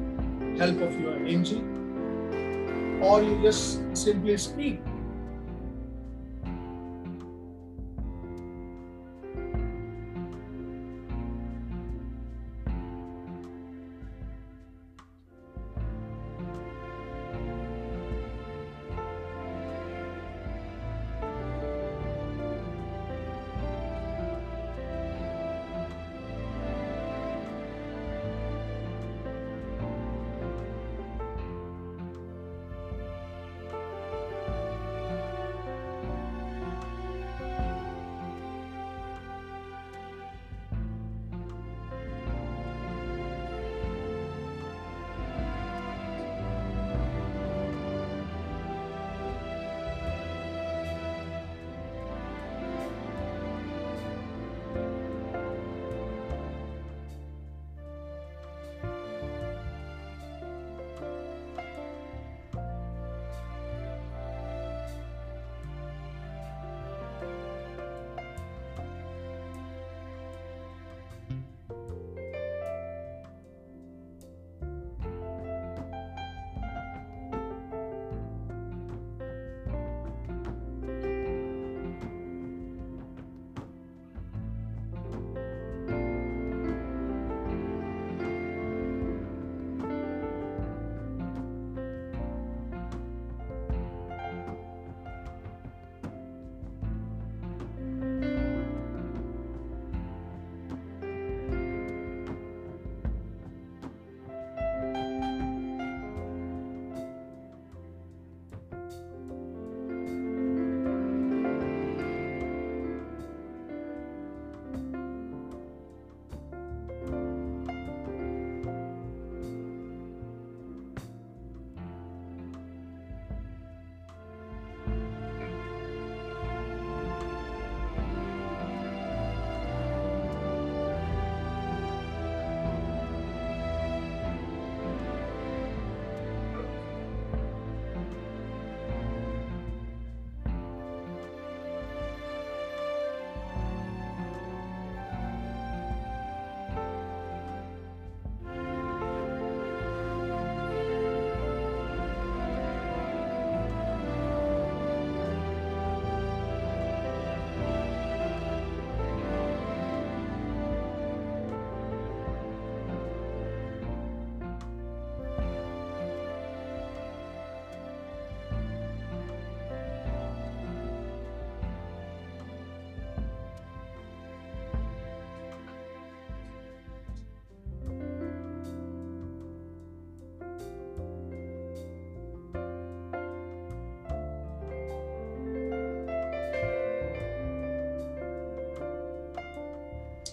help 0.59 0.79
of 0.83 1.01
your 1.01 1.17
angel, 1.25 1.65
or 3.03 3.23
you 3.23 3.41
just 3.43 3.97
simply 3.97 4.37
speak. 4.37 4.81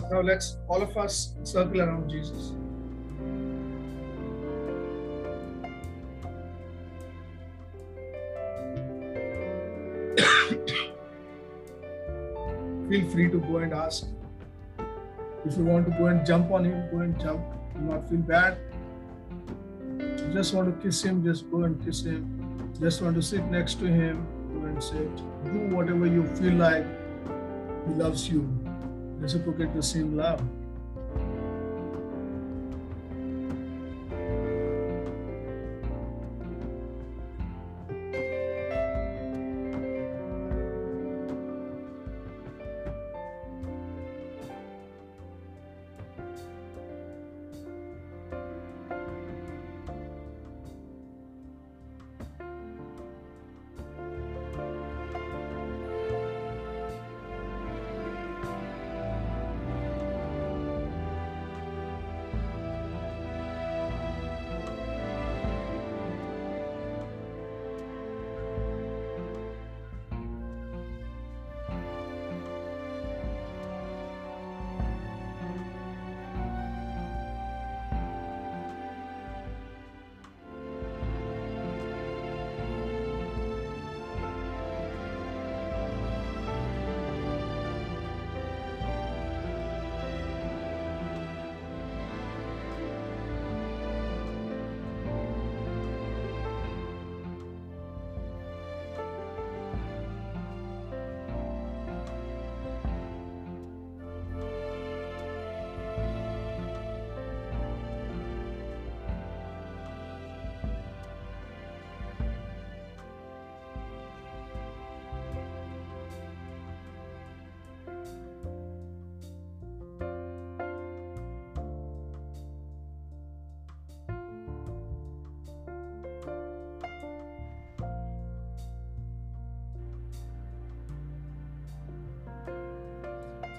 Now 0.09 0.21
let's 0.21 0.55
all 0.69 0.81
of 0.81 0.95
us 0.95 1.33
circle 1.43 1.81
around 1.81 2.09
Jesus. 2.09 2.53
Feel 12.89 13.09
free 13.09 13.29
to 13.29 13.39
go 13.39 13.57
and 13.57 13.73
ask. 13.73 14.07
If 15.45 15.57
you 15.57 15.65
want 15.65 15.91
to 15.91 15.97
go 15.97 16.05
and 16.05 16.25
jump 16.25 16.51
on 16.51 16.63
him, 16.63 16.89
go 16.89 16.99
and 16.99 17.19
jump. 17.19 17.41
Do 17.73 17.81
not 17.81 18.09
feel 18.09 18.19
bad. 18.19 18.57
Just 20.33 20.53
want 20.53 20.73
to 20.73 20.83
kiss 20.83 21.03
him, 21.03 21.23
just 21.23 21.49
go 21.51 21.63
and 21.63 21.83
kiss 21.83 22.03
him. 22.03 22.71
Just 22.79 23.01
want 23.01 23.15
to 23.15 23.21
sit 23.21 23.43
next 23.45 23.79
to 23.79 23.87
him, 23.87 24.25
go 24.53 24.67
and 24.67 24.81
sit. 24.81 25.15
Do 25.45 25.75
whatever 25.75 26.05
you 26.05 26.25
feel 26.35 26.53
like. 26.53 26.85
He 27.87 27.93
loves 27.93 28.29
you. 28.29 28.56
Reciprocate 29.19 29.73
the 29.73 29.83
same 29.83 30.15
love. 30.15 30.41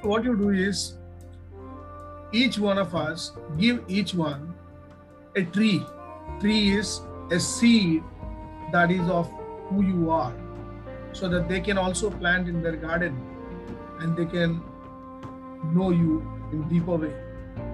What 0.02 0.24
you 0.24 0.36
do 0.36 0.50
is 0.50 0.94
each 2.32 2.58
one 2.58 2.78
of 2.78 2.94
us 2.94 3.32
give 3.58 3.82
each 3.88 4.14
one 4.14 4.54
a 5.36 5.42
tree. 5.42 5.84
Tree 6.40 6.70
is 6.70 7.00
a 7.30 7.40
seed 7.40 8.02
that 8.72 8.90
is 8.90 9.08
of 9.08 9.30
who 9.68 9.82
you 9.82 10.10
are 10.10 10.34
so 11.12 11.28
that 11.28 11.48
they 11.48 11.60
can 11.60 11.78
also 11.78 12.10
plant 12.10 12.48
in 12.48 12.62
their 12.62 12.76
garden 12.76 13.20
and 14.00 14.16
they 14.16 14.26
can 14.26 14.62
know 15.74 15.90
you 15.90 16.26
in 16.52 16.68
deeper 16.68 16.96
way. 16.96 17.14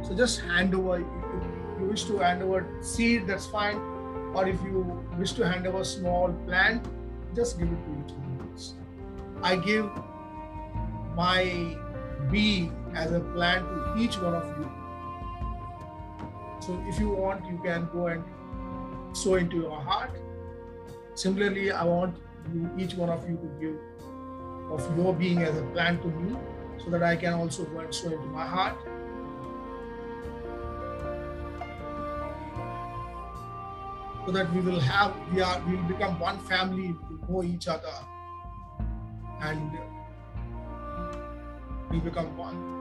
So 0.03 0.15
just 0.15 0.41
hand 0.41 0.75
over 0.75 0.99
if 0.99 1.81
you 1.81 1.87
wish 1.87 2.05
to 2.05 2.19
hand 2.19 2.43
over 2.43 2.67
seed 2.81 3.27
that's 3.27 3.47
fine. 3.47 3.77
Or 4.35 4.49
if 4.49 4.61
you 4.63 4.81
wish 5.17 5.33
to 5.35 5.49
hand 5.49 5.67
over 5.67 5.85
small 5.85 6.33
plant 6.47 6.85
just 7.35 7.59
give 7.59 7.69
it 7.69 7.79
to 7.85 8.05
each 8.05 8.13
one 8.13 8.25
i 9.43 9.57
give 9.57 9.89
my 11.17 11.77
being 12.35 12.71
as 12.95 13.13
a 13.13 13.21
plant 13.21 13.65
to 13.69 14.03
each 14.03 14.17
one 14.21 14.35
of 14.35 14.47
you. 14.59 14.69
So 16.67 16.77
if 16.89 16.99
you 16.99 17.11
want, 17.11 17.47
you 17.47 17.59
can 17.65 17.89
go 17.93 18.07
and 18.09 18.25
sow 19.17 19.35
into 19.35 19.59
your 19.59 19.81
heart. 19.81 20.11
Similarly, 21.15 21.71
I 21.71 21.85
want 21.85 22.17
you, 22.53 22.69
each 22.77 22.95
one 22.95 23.09
of 23.09 23.29
you 23.29 23.37
to 23.37 23.49
give 23.61 23.77
of 24.73 24.99
your 24.99 25.15
being 25.15 25.43
as 25.43 25.57
a 25.57 25.63
plant 25.77 26.03
to 26.03 26.09
me 26.09 26.37
so 26.83 26.91
that 26.91 27.05
I 27.05 27.15
can 27.15 27.35
also 27.35 27.65
go 27.67 27.79
and 27.79 27.95
sow 27.95 28.09
into 28.09 28.27
my 28.27 28.45
heart. 28.45 28.77
So 34.27 34.33
that 34.33 34.53
we 34.53 34.61
will 34.61 34.81
have, 34.81 35.15
we 35.33 35.41
are, 35.41 35.63
we 35.69 35.77
will 35.77 35.85
become 35.85 36.19
one 36.19 36.41
family 36.41 36.95
to 37.09 37.33
know 37.33 37.45
each 37.45 37.69
other 37.69 37.95
and 39.43 39.79
we 41.95 42.01
become 42.01 42.37
one. 42.37 42.74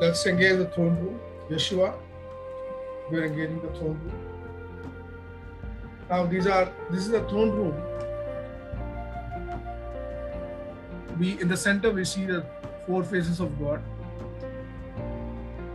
Let's 0.00 0.24
engage 0.24 0.56
the 0.56 0.64
throne 0.64 0.96
room. 0.96 1.20
Yeshua, 1.50 1.92
we're 3.10 3.24
engaging 3.26 3.60
the 3.60 3.68
throne 3.78 4.00
room. 4.02 4.12
Now 6.08 6.24
these 6.24 6.46
are 6.46 6.72
this 6.90 7.02
is 7.04 7.10
the 7.10 7.20
throne 7.28 7.50
room. 7.50 7.74
We 11.18 11.38
in 11.40 11.48
the 11.48 11.56
center 11.56 11.90
we 11.90 12.06
see 12.06 12.24
the 12.24 12.46
four 12.86 13.04
faces 13.04 13.40
of 13.40 13.58
God, 13.60 13.82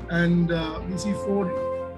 and 0.09 0.51
uh, 0.51 0.81
we 0.89 0.97
see 0.97 1.13
four 1.13 1.45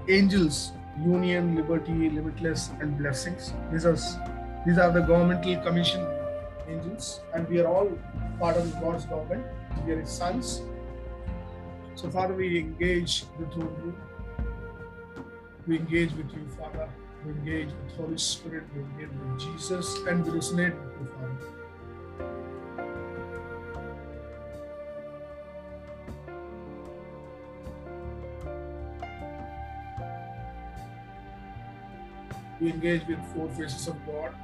angels: 0.10 0.74
union, 1.00 1.56
liberty, 1.56 2.10
limitless, 2.10 2.72
and 2.82 2.98
blessings. 2.98 3.54
These 3.72 3.86
are 3.86 3.98
these 4.66 4.78
are 4.78 4.92
the 4.92 5.00
governmental 5.00 5.56
commission 5.64 6.06
angels, 6.68 7.22
and 7.34 7.48
we 7.48 7.62
are 7.62 7.68
all 7.68 7.90
part 8.38 8.58
of 8.58 8.74
God's 8.82 9.06
government. 9.06 9.46
We 9.86 9.94
are 9.94 10.02
His 10.02 10.10
sons. 10.10 10.62
So, 11.98 12.12
Father, 12.12 12.36
we 12.36 12.60
engage 12.60 13.24
the 13.40 13.48
throne. 13.48 13.96
We 15.66 15.78
engage 15.78 16.14
with 16.14 16.32
you, 16.32 16.48
Father. 16.56 16.88
We 17.26 17.32
engage 17.32 17.70
with 17.70 17.96
Holy 17.98 18.20
Spirit. 18.20 18.66
We 18.76 18.82
engage 18.82 19.10
with 19.10 19.40
Jesus, 19.40 19.98
and 20.08 20.24
we 20.24 20.30
resonate 20.38 20.76
with 20.80 20.94
you, 21.02 21.08
Father. 21.18 21.38
We 32.62 32.70
engage 32.74 33.08
with 33.08 33.26
four 33.34 33.50
faces 33.50 33.88
of 33.88 34.06
God. 34.06 34.36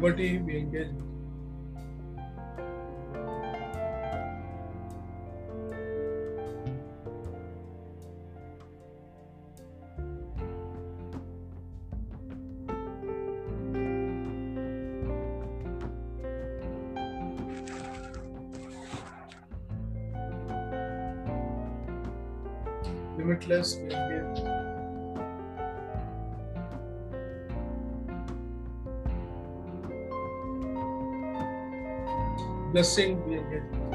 Liberty, 0.00 0.38
we 0.38 0.56
engage 0.56 0.88
blessing 32.80 33.22
we 33.28 33.36
engage 33.36 33.68
with. 33.72 33.92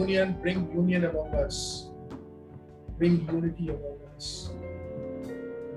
Union, 0.00 0.36
bring 0.42 0.70
union 0.74 1.06
among 1.06 1.34
us. 1.34 1.88
Bring 2.98 3.26
unity 3.26 3.68
among 3.70 3.96
us. 4.14 4.50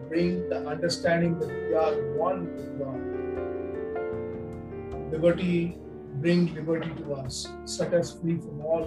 Bring 0.09 0.49
the 0.49 0.67
understanding 0.67 1.39
that 1.39 1.47
we 1.47 1.73
are 1.83 1.93
one 2.25 2.43
with 2.57 2.77
God. 2.81 3.01
Liberty, 5.13 5.77
bring 6.15 6.53
liberty 6.53 6.91
to 6.97 7.13
us. 7.13 7.47
Set 7.63 7.93
us 7.93 8.19
free 8.19 8.37
from 8.37 8.59
all 8.65 8.85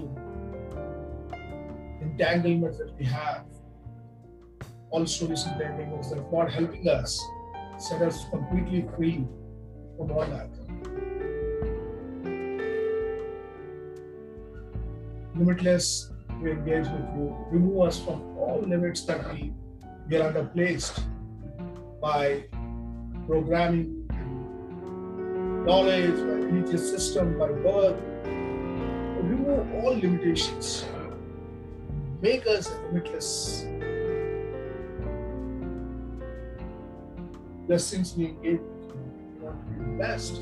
entanglements 2.02 2.76
that 2.76 2.94
we 2.98 3.06
have. 3.06 3.46
All 4.90 5.06
stories 5.06 5.46
entanglements 5.46 6.10
that 6.10 6.18
are 6.18 6.30
not 6.30 6.52
helping 6.52 6.86
us. 6.86 7.18
Set 7.78 8.02
us 8.02 8.26
completely 8.28 8.86
free 8.94 9.26
from 9.96 10.12
all 10.12 10.26
that. 10.36 10.57
Limitless 15.48 16.10
we 16.42 16.50
engage 16.50 16.86
with 16.88 17.08
you. 17.16 17.34
Remove 17.50 17.88
us 17.88 17.98
from 17.98 18.20
all 18.36 18.60
limits 18.66 19.00
that 19.06 19.32
we 19.32 19.54
get 20.10 20.20
under 20.20 20.44
placed 20.44 21.00
by 22.02 22.44
programming, 23.26 24.06
knowledge, 25.64 26.16
by 26.16 26.36
religious 26.46 26.90
system, 26.90 27.38
by 27.38 27.48
birth. 27.48 27.96
Remove 29.24 29.74
all 29.76 29.94
limitations. 29.96 30.84
Make 32.20 32.46
us 32.46 32.70
limitless. 32.92 33.64
Blessings 37.66 38.14
we 38.16 38.26
engage 38.26 38.60
with 38.60 38.90
you. 38.90 39.00
We 39.38 39.44
want 39.44 39.66
to 39.66 39.72
be 39.72 39.96
blessed. 39.96 40.40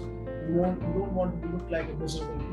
We, 0.48 0.52
want, 0.54 0.82
we 0.82 1.00
don't 1.00 1.14
want 1.14 1.42
to 1.42 1.48
look 1.48 1.70
like 1.70 1.88
a 1.88 1.94
miserable. 1.94 2.45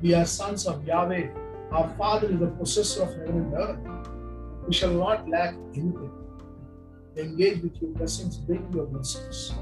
We 0.00 0.14
are 0.14 0.24
sons 0.24 0.66
of 0.66 0.86
Yahweh. 0.86 1.28
Our 1.72 1.92
Father 1.98 2.30
is 2.30 2.38
the 2.38 2.46
possessor 2.46 3.02
of 3.02 3.08
heaven 3.16 3.52
and 3.52 3.54
earth. 3.54 3.78
We 4.66 4.72
shall 4.72 4.92
not 4.92 5.28
lack 5.28 5.54
anything. 5.74 6.12
Engage 7.16 7.62
with 7.62 7.82
your 7.82 7.90
blessings, 7.90 8.36
bring 8.36 8.72
your 8.72 8.86
blessings. 8.86 9.52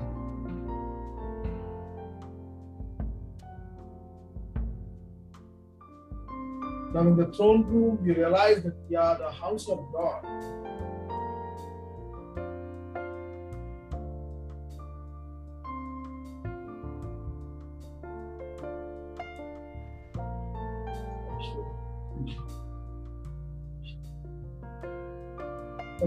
Now, 6.92 7.00
in 7.00 7.16
the 7.16 7.32
throne 7.34 7.64
room, 7.64 7.98
we 8.02 8.12
realize 8.12 8.62
that 8.62 8.74
we 8.90 8.96
are 8.96 9.16
the 9.16 9.30
house 9.30 9.68
of 9.70 9.86
God. 9.90 10.22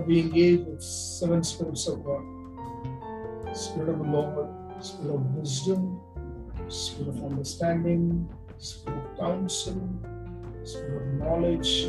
We 0.09 0.21
engage 0.21 0.61
with 0.61 0.81
seven 0.81 1.43
spirits 1.43 1.87
of 1.87 2.03
God 2.03 2.23
Spirit 3.53 3.89
of 3.89 3.99
the 3.99 4.05
Lord, 4.05 4.49
Spirit 4.83 5.13
of 5.13 5.21
wisdom, 5.35 6.01
Spirit 6.67 7.09
of 7.09 7.23
understanding, 7.25 8.27
Spirit 8.57 8.97
of 8.97 9.19
counsel, 9.19 9.87
Spirit 10.63 11.03
of 11.03 11.13
knowledge, 11.13 11.83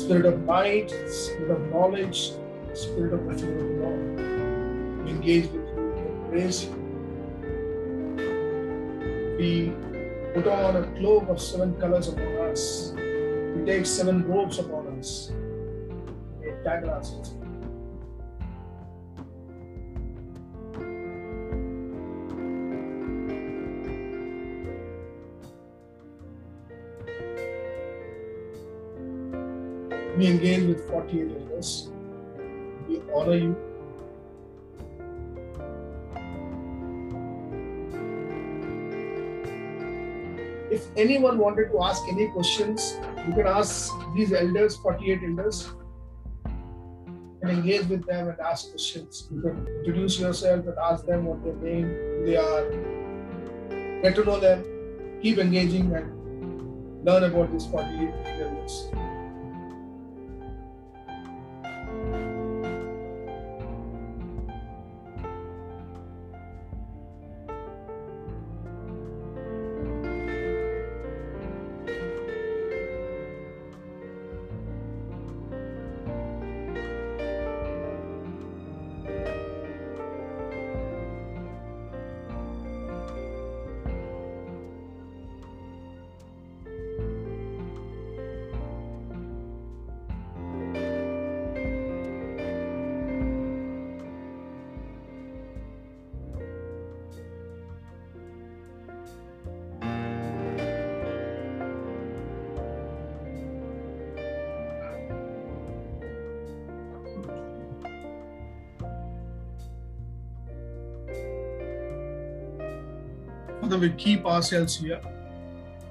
Spirit 0.00 0.26
of 0.26 0.44
might, 0.44 0.90
Spirit 1.08 1.50
of 1.50 1.72
knowledge, 1.72 2.34
Spirit 2.72 3.14
of 3.14 3.24
the 3.24 3.30
of 3.30 3.40
the 3.40 3.64
Lord. 3.82 5.04
We 5.04 5.10
engage 5.10 5.50
with 5.50 5.66
you, 5.74 5.94
we 5.96 6.30
praise 6.30 6.66
you. 6.66 6.72
We 9.38 9.72
put 10.34 10.46
on 10.46 10.76
a 10.76 10.86
cloak 10.98 11.28
of 11.28 11.40
seven 11.40 11.74
colors 11.80 12.06
upon 12.06 12.50
us. 12.50 12.92
We 12.94 13.64
take 13.64 13.86
seven 13.86 14.24
robes 14.28 14.60
upon 14.60 14.86
us 15.00 15.32
tag 16.64 16.84
ourselves. 16.84 17.34
We 30.16 30.26
engage 30.26 30.64
with 30.68 30.88
48 30.88 31.30
elders. 31.36 31.90
We 32.88 33.00
honor 33.14 33.34
you. 33.34 33.56
If 40.70 40.86
anyone 40.96 41.38
wanted 41.38 41.70
to 41.72 41.82
ask 41.82 42.02
any 42.08 42.28
questions, 42.28 42.98
you 43.26 43.34
can 43.34 43.46
ask 43.46 43.92
these 44.14 44.32
elders, 44.32 44.76
48 44.76 45.20
elders, 45.24 45.68
engage 47.52 47.86
with 47.86 48.06
them 48.06 48.28
and 48.28 48.40
ask 48.40 48.70
questions. 48.70 49.28
You 49.30 49.40
can 49.42 49.66
introduce 49.78 50.18
yourself 50.18 50.66
and 50.66 50.78
ask 50.78 51.06
them 51.06 51.26
what 51.26 51.44
their 51.44 51.56
name, 51.56 51.88
who 51.88 52.26
they 52.26 52.36
are, 52.36 52.64
get 54.02 54.14
to 54.16 54.24
know 54.24 54.40
them, 54.40 54.64
keep 55.22 55.38
engaging 55.38 55.94
and 55.94 57.04
learn 57.04 57.24
about 57.24 57.52
these 57.52 57.66
48 57.66 58.12
elders. 58.40 58.90
We 113.78 113.90
keep 113.90 114.26
ourselves 114.26 114.76
here. 114.76 115.00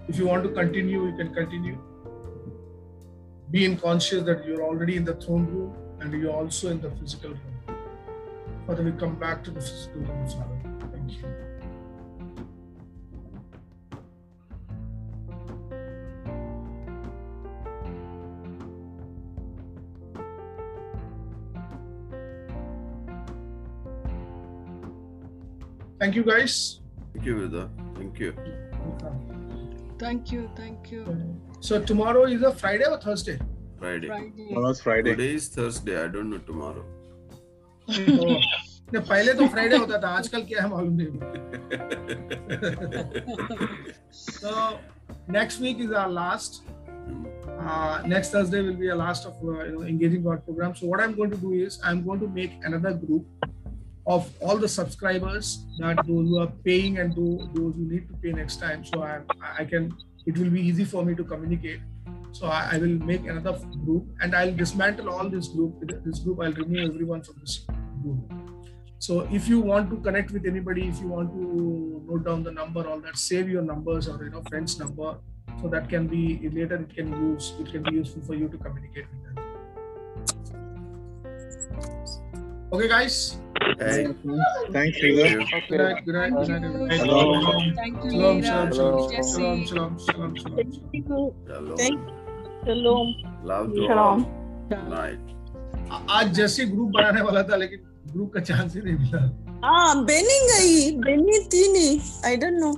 If 0.08 0.18
you 0.18 0.28
want 0.28 0.44
to 0.44 0.50
continue, 0.50 1.08
you 1.08 1.16
can 1.18 1.34
continue. 1.34 1.78
Being 3.50 3.76
conscious 3.78 4.24
that 4.24 4.46
you're 4.46 4.64
already 4.64 4.98
in 4.98 5.04
the 5.04 5.16
throne 5.16 5.48
room 5.48 5.76
and 6.00 6.14
you're 6.14 6.32
also 6.32 6.70
in 6.70 6.80
the 6.80 6.92
physical 6.92 7.32
room. 7.32 7.78
Father, 8.68 8.84
we 8.84 8.92
come 8.92 9.16
back 9.16 9.44
to 9.46 9.52
the 9.52 9.62
physical 9.62 10.02
room, 10.02 10.28
Father. 10.28 10.62
Thank 10.92 11.12
you. 11.14 11.26
Thank 26.00 26.16
you, 26.16 26.24
guys. 26.24 26.81
Thank 27.22 27.30
you, 27.30 27.48
Vida. 27.48 27.70
Thank 27.96 28.20
you. 28.20 28.34
Thank 30.00 30.32
you, 30.32 30.50
thank 30.56 30.92
you. 30.92 31.02
So 31.60 31.80
tomorrow 31.80 32.24
is 32.26 32.42
a 32.42 32.52
Friday 32.52 32.86
or 32.90 32.98
Thursday? 33.00 33.40
Friday. 33.78 34.08
Friday. 34.08 34.48
Tomorrow's 34.48 34.82
Friday. 34.82 35.12
Today 35.12 35.36
is 35.36 35.48
Thursday. 35.50 36.04
I 36.04 36.08
don't 36.08 36.32
know 36.32 36.40
tomorrow. 36.40 36.84
तो 37.92 37.94
नहीं, 37.94 39.02
पहले 39.10 39.34
तो 39.34 39.48
Friday 39.54 39.78
होता 39.78 39.98
था 40.02 40.10
आजकल 40.18 40.44
क्या 40.50 40.62
है 40.64 40.70
मालूम 40.70 40.98
नहीं 41.02 41.12
so 44.12 44.80
next 45.38 45.62
week 45.66 45.80
is 45.86 45.92
our 46.02 46.10
last 46.18 46.60
uh, 47.60 48.02
next 48.14 48.32
thursday 48.36 48.62
will 48.62 48.80
be 48.82 48.90
our 48.90 49.00
last 49.02 49.26
of 49.26 49.36
uh, 49.44 49.64
you 49.66 49.74
know 49.76 49.84
engaging 49.94 50.24
god 50.28 50.44
program 50.46 50.76
so 50.82 50.92
what 50.94 51.04
i'm 51.06 51.16
going 51.22 51.32
to 51.36 51.42
do 51.46 51.52
is 51.68 51.80
i'm 51.92 52.04
going 52.10 52.22
to 52.26 52.30
make 52.40 52.58
another 52.72 52.94
group 53.06 53.41
of 54.08 54.30
all 54.42 54.58
the 54.58 54.68
subscribers 54.68 55.66
that 55.80 55.98
those 56.08 56.28
who 56.30 56.40
are 56.40 56.52
paying 56.66 56.98
and 56.98 57.16
those, 57.16 57.48
who 57.54 57.74
need 57.78 58.08
to 58.08 58.16
pay 58.16 58.32
next 58.32 58.58
time 58.58 58.84
so 58.84 59.04
i 59.04 59.20
i 59.60 59.66
can 59.66 59.94
it 60.26 60.38
will 60.38 60.50
be 60.50 60.62
easy 60.62 60.84
for 60.84 61.06
me 61.06 61.16
to 61.16 61.24
communicate 61.24 61.80
so 62.32 62.48
I, 62.48 62.70
I 62.74 62.78
will 62.78 62.98
make 63.12 63.28
another 63.28 63.58
group 63.86 64.08
and 64.22 64.36
i'll 64.36 64.54
dismantle 64.54 65.10
all 65.10 65.30
this 65.30 65.50
group 65.50 65.84
this 66.06 66.20
group 66.20 66.40
i'll 66.42 66.54
remove 66.54 66.96
everyone 66.96 67.22
from 67.22 67.36
this 67.40 67.66
group 68.02 68.42
so 69.02 69.22
if 69.32 69.48
you 69.48 69.60
want 69.60 69.90
to 69.90 69.98
connect 69.98 70.30
with 70.30 70.46
anybody, 70.46 70.88
if 70.88 71.00
you 71.00 71.08
want 71.08 71.32
to 71.34 72.04
note 72.08 72.24
down 72.24 72.44
the 72.44 72.52
number, 72.52 72.88
all 72.88 73.00
that, 73.00 73.18
save 73.18 73.50
your 73.50 73.64
numbers 73.64 74.08
or 74.08 74.24
you 74.24 74.30
know 74.30 74.44
friends 74.48 74.78
number, 74.78 75.18
so 75.60 75.68
that 75.70 75.90
can 75.90 76.06
be 76.06 76.48
later 76.50 76.76
it 76.76 76.96
can 76.96 77.10
use 77.10 77.56
it 77.60 77.72
can 77.72 77.82
be 77.82 77.96
useful 77.96 78.22
for 78.22 78.36
you 78.36 78.48
to 78.48 78.58
communicate 78.60 79.08
with 79.12 79.24
them. 79.26 79.38
Okay, 82.72 82.88
guys. 82.88 83.38
Thank 83.80 84.74
Thanks, 84.74 85.02
you. 85.02 85.16
Vida. 85.16 85.46
Good 85.70 85.80
night. 85.80 86.06
Good 86.06 86.16
night. 86.16 86.32
Good 86.34 86.50
night. 86.50 86.64
everybody. 86.64 86.98
Hello. 86.98 87.42
Thank 87.76 88.04
you, 88.04 88.12
Shalom. 88.12 88.42
Shalom. 88.44 88.72
Shalom. 88.74 89.66
Shalom. 89.66 89.66
Shalom. 89.66 89.98
Shalom. 89.98 90.36
Shalom. 90.38 91.36
Shalom. 91.48 91.78
Thank- 91.78 92.10
Shalom. 92.66 93.08
Love 93.44 93.74
to 93.76 93.88
Shalom. 93.88 94.26
all. 94.72 94.90
Night. 94.90 95.20
आज 96.18 96.34
जैसे 96.36 96.66
group 96.66 96.90
बनाने 96.98 97.22
वाला 97.22 97.42
था 97.50 97.56
लेकिन 97.62 97.80
group 98.12 98.34
का 98.34 98.40
chance 98.50 98.76
ही 98.76 98.82
नहीं 98.82 98.98
मिला 99.00 99.22
Ah, 99.70 99.94
Benny 100.10 100.38
गई 100.52 100.76
Benny 101.08 101.40
थी 101.54 101.64
नहीं 101.74 101.98
I 102.30 102.36
don't 102.44 102.60
know. 102.64 102.74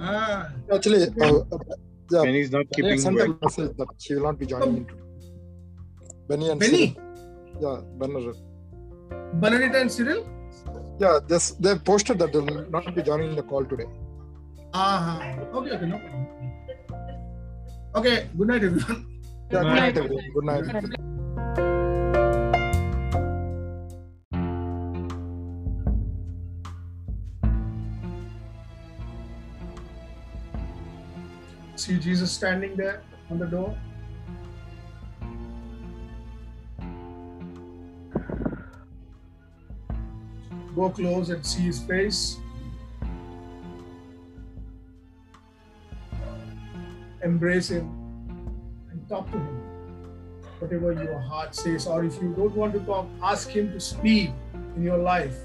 हाँ 0.00 0.66
uh, 0.70 0.74
uh, 0.74 1.40
yeah, 2.10 2.22
Benny 2.24 2.40
is 2.40 2.52
not 2.52 2.66
keeping 2.76 3.02
well. 3.16 3.34
message 3.42 3.72
that 3.78 3.94
she 3.98 4.14
will 4.14 4.24
not 4.28 4.38
be 4.38 4.46
joining. 4.52 4.84
Benny 6.28 6.50
and 6.50 6.60
Benny? 6.60 6.84
Yeah, 7.60 7.80
Benner. 8.02 8.34
Benedict 9.44 9.74
and 9.82 9.90
Cyril 9.90 10.22
Yeah, 11.00 11.18
this, 11.26 11.44
they've 11.52 11.82
posted 11.84 12.18
that 12.18 12.32
they 12.32 12.38
will 12.38 12.66
not 12.70 12.94
be 12.94 13.02
joining 13.02 13.34
the 13.36 13.42
call 13.42 13.64
today. 13.64 13.88
हाँ 14.74 14.98
हाँ 15.04 15.16
okay 15.60 15.72
okay 15.76 15.86
no 15.88 15.98
problem 16.02 16.26
okay 18.00 18.14
good 18.38 18.48
night 18.52 18.64
everyone 18.64 19.00
Yeah, 19.52 19.60
good 19.60 19.68
Bye. 19.68 19.80
night, 19.80 19.96
everyone. 19.98 20.28
Good 20.34 20.44
night. 20.44 20.98
See 31.76 31.98
Jesus 31.98 32.30
standing 32.30 32.76
there 32.76 33.02
on 33.30 33.38
the 33.38 33.46
door. 33.46 33.76
Go 40.74 40.90
close 40.90 41.28
and 41.28 41.44
see 41.44 41.62
his 41.62 41.80
face. 41.80 42.38
Embrace 47.22 47.68
him 47.70 47.88
and 48.90 49.08
talk 49.08 49.30
to 49.30 49.38
him. 49.38 49.62
Whatever 50.58 50.92
your 50.92 51.20
heart 51.20 51.54
says, 51.54 51.86
or 51.86 52.04
if 52.04 52.20
you 52.22 52.32
don't 52.34 52.54
want 52.56 52.72
to 52.72 52.80
talk, 52.80 53.06
ask 53.22 53.48
him 53.50 53.72
to 53.72 53.80
speak 53.80 54.30
in 54.76 54.82
your 54.82 54.98
life. 54.98 55.36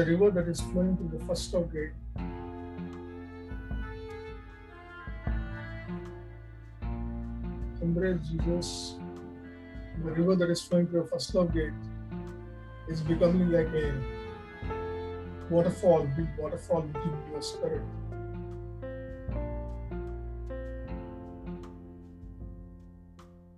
The 0.00 0.06
river 0.06 0.30
that 0.30 0.48
is 0.48 0.60
flowing 0.62 0.96
through 0.96 1.18
the 1.18 1.24
first 1.26 1.52
love 1.52 1.70
gate 1.70 1.92
embrace 7.82 8.20
Jesus. 8.30 8.94
The 10.02 10.12
river 10.12 10.36
that 10.36 10.48
is 10.48 10.62
flowing 10.62 10.86
through 10.86 11.02
the 11.02 11.08
first 11.08 11.34
love 11.34 11.52
gate 11.52 11.74
is 12.88 13.02
becoming 13.02 13.50
like 13.50 13.68
a 13.82 13.92
waterfall, 15.50 16.08
big 16.16 16.28
waterfall 16.38 16.80
within 16.80 17.18
your 17.30 17.42
spirit. 17.42 17.82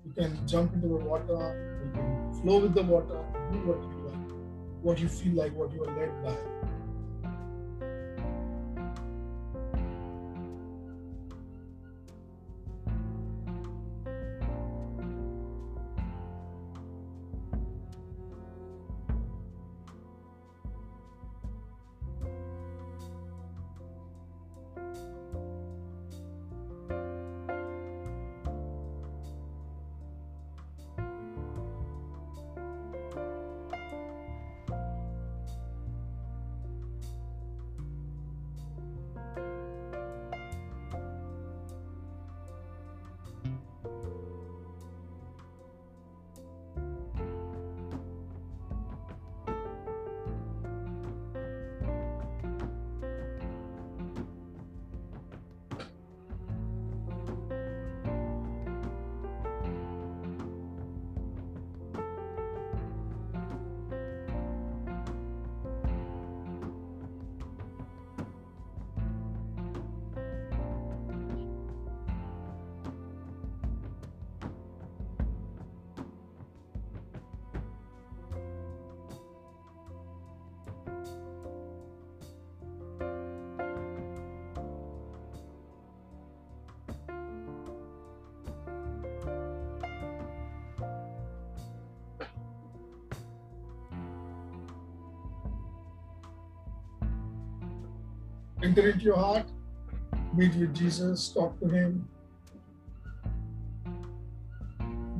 You 0.04 0.12
can 0.16 0.48
jump 0.48 0.74
into 0.74 0.88
the 0.88 0.96
water, 0.96 1.38
you 1.84 1.92
can 1.92 2.42
flow 2.42 2.58
with 2.58 2.74
the 2.74 2.82
water, 2.82 3.20
do 3.52 3.58
what 3.68 3.80
you 3.84 3.91
what 4.82 4.98
you 4.98 5.08
feel 5.08 5.34
like, 5.34 5.56
what 5.56 5.72
you 5.72 5.84
are 5.84 5.96
led 5.98 6.24
by. 6.24 6.51
Enter 98.72 98.88
into 98.88 99.04
your 99.04 99.16
heart, 99.16 99.44
meet 100.34 100.54
with 100.54 100.74
Jesus, 100.74 101.28
talk 101.28 101.60
to 101.60 101.68
Him. 101.68 102.08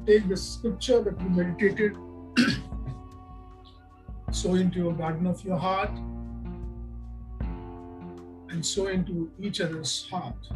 Take 0.07 0.26
the 0.26 0.36
scripture 0.38 1.03
that 1.03 1.22
we 1.22 1.28
meditated, 1.28 1.94
sow 4.32 4.55
into 4.55 4.78
your 4.78 4.94
garden 4.94 5.26
of 5.26 5.44
your 5.44 5.59
heart, 5.59 5.90
and 8.48 8.64
sow 8.64 8.86
into 8.86 9.30
each 9.38 9.61
other's 9.61 10.09
heart. 10.11 10.48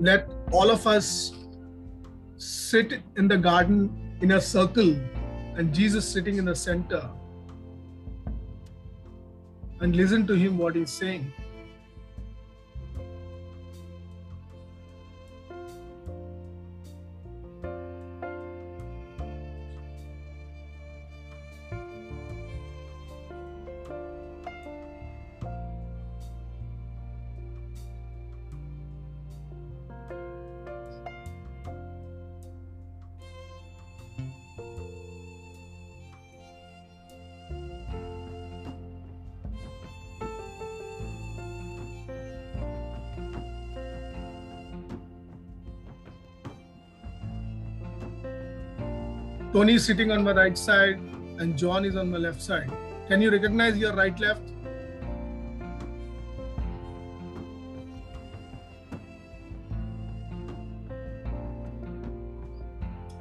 Let 0.00 0.30
all 0.52 0.70
of 0.70 0.86
us 0.86 1.32
sit 2.36 3.00
in 3.16 3.26
the 3.26 3.36
garden 3.36 4.16
in 4.20 4.32
a 4.32 4.40
circle 4.40 4.96
and 5.56 5.74
Jesus 5.74 6.08
sitting 6.08 6.38
in 6.38 6.44
the 6.44 6.54
center 6.54 7.10
and 9.80 9.96
listen 9.96 10.26
to 10.26 10.34
him 10.34 10.56
what 10.58 10.76
he's 10.76 10.90
saying. 10.90 11.32
Tony 49.58 49.74
is 49.74 49.84
sitting 49.84 50.12
on 50.12 50.22
my 50.22 50.30
right 50.30 50.56
side 50.56 51.00
and 51.40 51.58
John 51.58 51.84
is 51.84 51.96
on 51.96 52.12
my 52.12 52.18
left 52.18 52.40
side. 52.40 52.70
Can 53.08 53.20
you 53.20 53.28
recognize 53.28 53.76
your 53.76 53.92
right 53.92 54.16
left? 54.20 54.40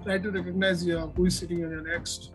Try 0.04 0.20
to 0.20 0.30
recognize 0.30 0.86
your, 0.86 1.08
who 1.08 1.26
is 1.26 1.40
sitting 1.40 1.66
on 1.66 1.72
your 1.72 1.82
next. 1.82 2.30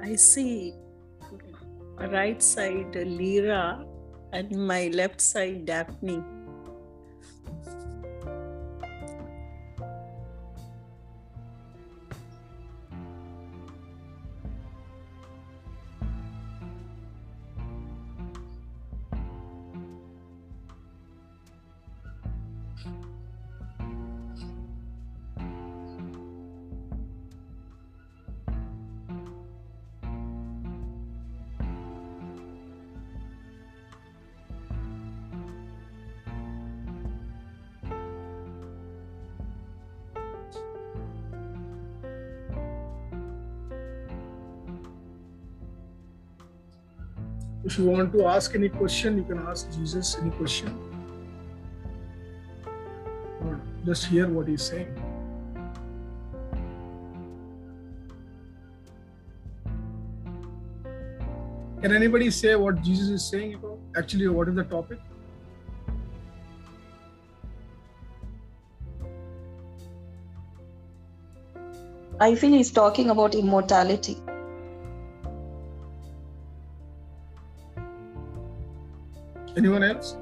I 0.00 0.16
see 0.16 0.72
right 1.98 2.42
side 2.42 2.96
Lyra 2.96 3.84
and 4.32 4.66
my 4.66 4.88
left 4.88 5.20
side 5.20 5.66
Daphne. 5.66 6.33
To 48.14 48.26
ask 48.26 48.54
any 48.54 48.68
question, 48.68 49.16
you 49.18 49.24
can 49.24 49.38
ask 49.38 49.70
Jesus 49.72 50.16
any 50.20 50.30
question. 50.30 50.68
Or 53.42 53.60
just 53.84 54.06
hear 54.06 54.28
what 54.28 54.46
he's 54.46 54.62
saying. 54.62 54.94
Can 61.82 61.92
anybody 61.92 62.30
say 62.30 62.54
what 62.54 62.80
Jesus 62.82 63.08
is 63.08 63.26
saying 63.28 63.54
about? 63.54 63.78
Actually, 63.96 64.28
what 64.28 64.48
is 64.48 64.54
the 64.54 64.64
topic? 64.64 65.00
I 72.20 72.36
feel 72.36 72.52
he's 72.52 72.70
talking 72.70 73.10
about 73.10 73.34
immortality. 73.34 74.23
Anyone 79.64 79.82
else? 79.82 80.18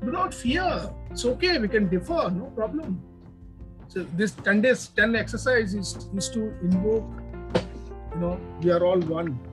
Do 0.00 0.10
not 0.10 0.32
fear. 0.32 0.90
It's 1.10 1.26
okay. 1.26 1.58
We 1.58 1.68
can 1.68 1.90
differ. 1.90 2.30
No 2.30 2.50
problem. 2.56 3.02
So 3.88 4.04
this 4.16 4.30
10 4.32 4.62
days, 4.62 4.88
10 4.96 5.14
exercise 5.16 5.74
is, 5.74 6.08
is 6.16 6.30
to 6.30 6.44
invoke, 6.62 7.04
you 8.14 8.20
know, 8.20 8.40
we 8.62 8.70
are 8.70 8.82
all 8.82 9.00
one. 9.00 9.51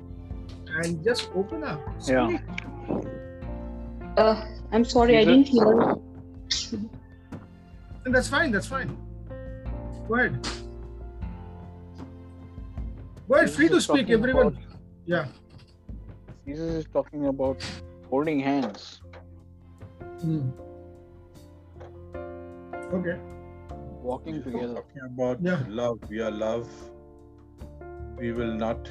And 0.83 1.03
just 1.03 1.29
open 1.35 1.63
up. 1.63 1.81
Yeah. 2.07 2.39
Uh, 4.17 4.45
I'm 4.71 4.85
sorry, 4.85 5.17
I 5.17 5.25
didn't 5.25 5.47
hear. 5.47 5.71
And 8.05 8.15
that's 8.15 8.27
fine. 8.29 8.51
That's 8.51 8.67
fine. 8.67 8.95
Go 10.07 10.15
ahead. 10.15 10.47
Go 13.27 13.35
ahead. 13.35 13.47
Jesus 13.47 13.55
Free 13.55 13.69
to 13.69 13.81
speak, 13.81 14.09
everyone. 14.09 14.47
about- 14.47 14.63
Yeah. 15.05 15.25
Jesus 16.45 16.73
is 16.81 16.85
talking 16.93 17.27
about 17.27 17.61
holding 18.09 18.39
hands. 18.39 19.01
Hmm. 20.21 20.49
Okay. 22.93 23.17
walking 24.01 24.41
together. 24.43 24.75
Talking 24.75 25.01
about 25.13 25.41
Yeah. 25.41 25.59
love, 25.67 25.99
we 26.09 26.21
are 26.21 26.31
love. 26.31 26.67
We 28.17 28.31
will 28.31 28.53
not 28.53 28.87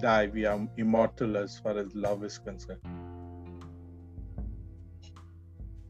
die. 0.00 0.26
We 0.32 0.44
are 0.46 0.58
immortal 0.76 1.36
as 1.36 1.58
far 1.58 1.76
as 1.78 1.94
love 1.94 2.24
is 2.24 2.38
concerned. 2.38 2.80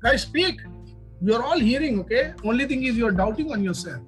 Guys, 0.02 0.22
speak. 0.22 0.60
You're 1.20 1.42
all 1.42 1.58
hearing, 1.58 1.98
okay? 2.00 2.32
Only 2.44 2.66
thing 2.66 2.84
is 2.84 2.96
you're 2.96 3.10
doubting 3.10 3.50
on 3.52 3.64
yourself. 3.64 4.02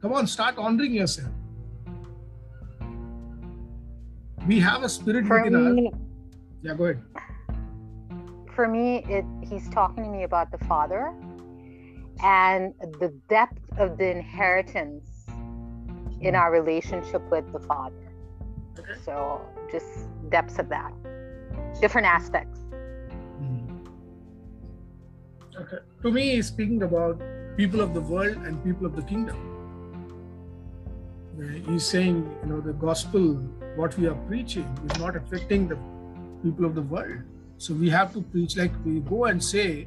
Come 0.00 0.12
on, 0.14 0.26
start 0.26 0.56
honoring 0.56 0.94
yourself. 0.94 1.28
We 4.46 4.60
have 4.60 4.82
a 4.82 4.88
spirit 4.88 5.26
For 5.26 5.42
within 5.42 5.66
us. 5.66 5.72
me, 5.74 5.90
Yeah, 6.62 6.74
go 6.74 6.84
ahead. 6.84 7.02
for 8.54 8.66
me, 8.68 9.04
it 9.08 9.24
he's 9.46 9.68
talking 9.70 10.04
to 10.04 10.10
me 10.10 10.22
about 10.22 10.50
the 10.50 10.58
Father 10.64 11.12
and 12.22 12.72
the 13.00 13.08
depth 13.28 13.60
of 13.78 13.98
the 13.98 14.10
inheritance 14.10 15.26
in 16.20 16.34
our 16.34 16.50
relationship 16.50 17.22
with 17.30 17.50
the 17.52 17.60
Father. 17.60 18.05
So 19.04 19.40
just 19.70 20.08
depths 20.28 20.58
of 20.58 20.68
that, 20.68 20.92
different 21.80 22.06
aspects. 22.06 22.60
Hmm. 23.38 23.84
Okay. 25.58 25.78
To 26.02 26.10
me, 26.10 26.42
speaking 26.42 26.82
about 26.82 27.20
people 27.56 27.80
of 27.80 27.94
the 27.94 28.00
world 28.00 28.36
and 28.36 28.62
people 28.62 28.86
of 28.86 28.96
the 28.96 29.02
kingdom. 29.02 29.36
He's 31.66 31.84
saying, 31.84 32.28
you 32.42 32.48
know, 32.48 32.60
the 32.60 32.72
gospel, 32.72 33.34
what 33.76 33.96
we 33.98 34.06
are 34.06 34.14
preaching, 34.26 34.66
is 34.88 34.98
not 34.98 35.16
affecting 35.16 35.68
the 35.68 35.76
people 36.42 36.64
of 36.64 36.74
the 36.74 36.82
world. 36.82 37.22
So 37.58 37.74
we 37.74 37.90
have 37.90 38.12
to 38.14 38.22
preach 38.22 38.56
like 38.56 38.72
we 38.84 39.00
go 39.00 39.24
and 39.26 39.42
say, 39.42 39.86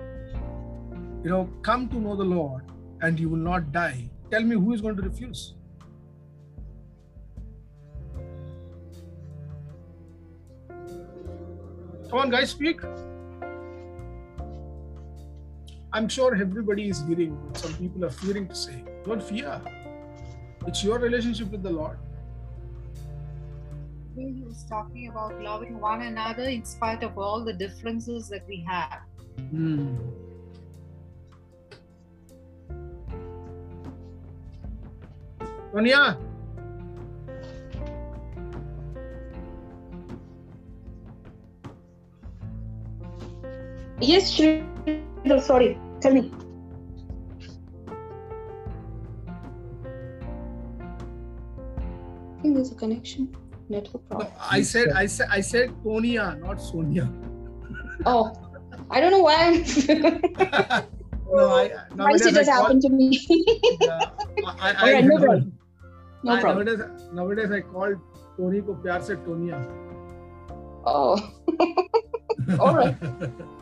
you 1.24 1.30
know, 1.30 1.50
come 1.62 1.88
to 1.90 1.96
know 1.96 2.16
the 2.16 2.24
Lord 2.24 2.64
and 3.02 3.20
you 3.20 3.30
will 3.30 3.38
not 3.38 3.72
die. 3.72 4.10
Tell 4.32 4.44
me 4.44 4.56
who 4.56 4.74
is 4.74 4.82
going 4.82 4.96
to 4.96 5.02
refuse? 5.02 5.54
Come 12.10 12.20
on, 12.20 12.30
guys, 12.32 12.50
speak. 12.50 12.82
I'm 15.94 16.10
sure 16.10 16.36
everybody 16.36 16.90
is 16.90 17.04
hearing, 17.08 17.38
but 17.48 17.58
some 17.58 17.74
people 17.76 18.04
are 18.06 18.10
fearing 18.10 18.48
to 18.48 18.56
say. 18.56 18.84
Don't 19.06 19.22
fear. 19.22 19.62
It's 20.66 20.84
your 20.84 20.98
relationship 20.98 21.52
with 21.52 21.62
the 21.62 21.70
Lord. 21.70 22.00
He 24.16 24.42
was 24.44 24.64
talking 24.64 25.08
about 25.10 25.40
loving 25.42 25.80
one 25.80 26.02
another 26.02 26.44
in 26.44 26.66
spite 26.66 27.04
of 27.04 27.18
all 27.18 27.46
the 27.46 27.54
differences 27.54 28.28
that 28.30 28.44
we 28.48 28.66
have. 28.68 29.02
Hmm. 29.52 29.96
Sonia, 35.72 36.18
Yes, 44.02 44.32
Sridhar, 44.32 45.42
sorry. 45.42 45.78
Tell 46.00 46.14
me. 46.14 46.32
I 52.38 52.42
think 52.42 52.56
there's 52.56 52.72
a 52.72 52.76
connection. 52.76 53.36
Network 53.68 54.08
problem. 54.10 54.32
I 54.40 54.62
said, 54.64 54.90
I 54.90 55.06
said, 55.06 55.28
I 55.30 55.42
said 55.42 55.70
Konya, 55.84 56.40
not 56.40 56.62
Sonia. 56.62 57.12
Oh, 58.06 58.34
I 58.90 59.00
don't 59.00 59.12
know 59.12 59.22
why 59.22 59.62
no, 61.30 61.50
I, 61.54 61.70
nowadays 61.94 62.26
it 62.26 62.36
has 62.36 62.48
happen 62.48 62.80
to 62.82 62.90
me. 62.90 63.20
yeah, 63.82 64.10
I, 64.60 64.74
I, 64.74 64.94
right, 64.94 65.06
no 65.06 65.18
problem. 65.18 65.60
No 66.24 66.32
I, 66.32 66.42
problem. 66.42 66.66
Nowadays, 66.66 67.12
nowadays 67.14 67.52
I 67.52 67.62
call 67.62 67.94
Tony 68.38 68.62
ko 68.62 68.74
pyar 68.82 69.04
se 69.04 69.16
Tonya. 69.28 69.62
Oh, 70.86 71.20
all 72.60 72.74
right. 72.74 72.96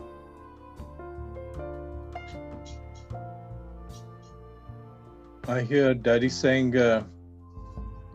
I 5.48 5.62
hear 5.62 5.94
Daddy 5.94 6.28
saying, 6.28 6.76
uh, 6.76 7.04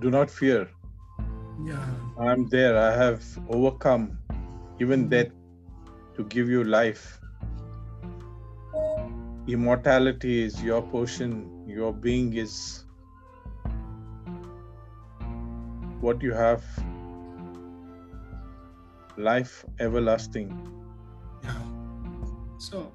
"Do 0.02 0.12
not 0.16 0.30
fear. 0.30 0.70
Yeah. 1.68 1.86
I'm 2.26 2.48
there. 2.50 2.78
I 2.82 2.92
have 2.98 3.24
overcome 3.50 4.04
even 4.80 5.08
death 5.14 5.32
to 6.18 6.26
give 6.36 6.52
you 6.56 6.64
life. 6.64 7.02
Immortality 9.56 10.36
is 10.44 10.62
your 10.68 10.84
portion. 10.94 11.34
Your 11.80 11.92
being 11.92 12.30
is 12.44 12.86
what 16.02 16.22
you 16.22 16.34
have. 16.34 16.64
Life 19.32 19.66
everlasting. 19.80 20.54
Yeah. 21.44 21.58
So 22.70 22.86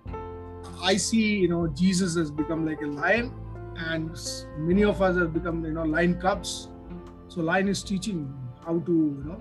I 0.80 0.96
see, 0.96 1.26
you 1.42 1.48
know, 1.48 1.66
Jesus 1.84 2.16
has 2.16 2.30
become 2.30 2.64
like 2.70 2.80
a 2.82 2.86
lion, 2.86 3.32
and 3.78 4.10
many 4.56 4.84
of 4.84 5.00
us 5.00 5.16
have 5.16 5.32
become, 5.32 5.64
you 5.64 5.72
know, 5.72 5.84
lion 5.84 6.20
cubs. 6.20 6.68
So 7.28 7.40
lion 7.40 7.68
is 7.68 7.82
teaching 7.82 8.32
how 8.64 8.78
to, 8.80 8.92
you 8.92 9.24
know, 9.24 9.38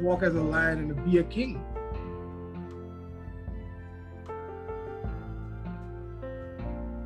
walk 0.00 0.22
as 0.22 0.34
a 0.34 0.40
lion 0.40 0.78
and 0.78 1.04
be 1.04 1.18
a 1.18 1.24
king. 1.24 1.62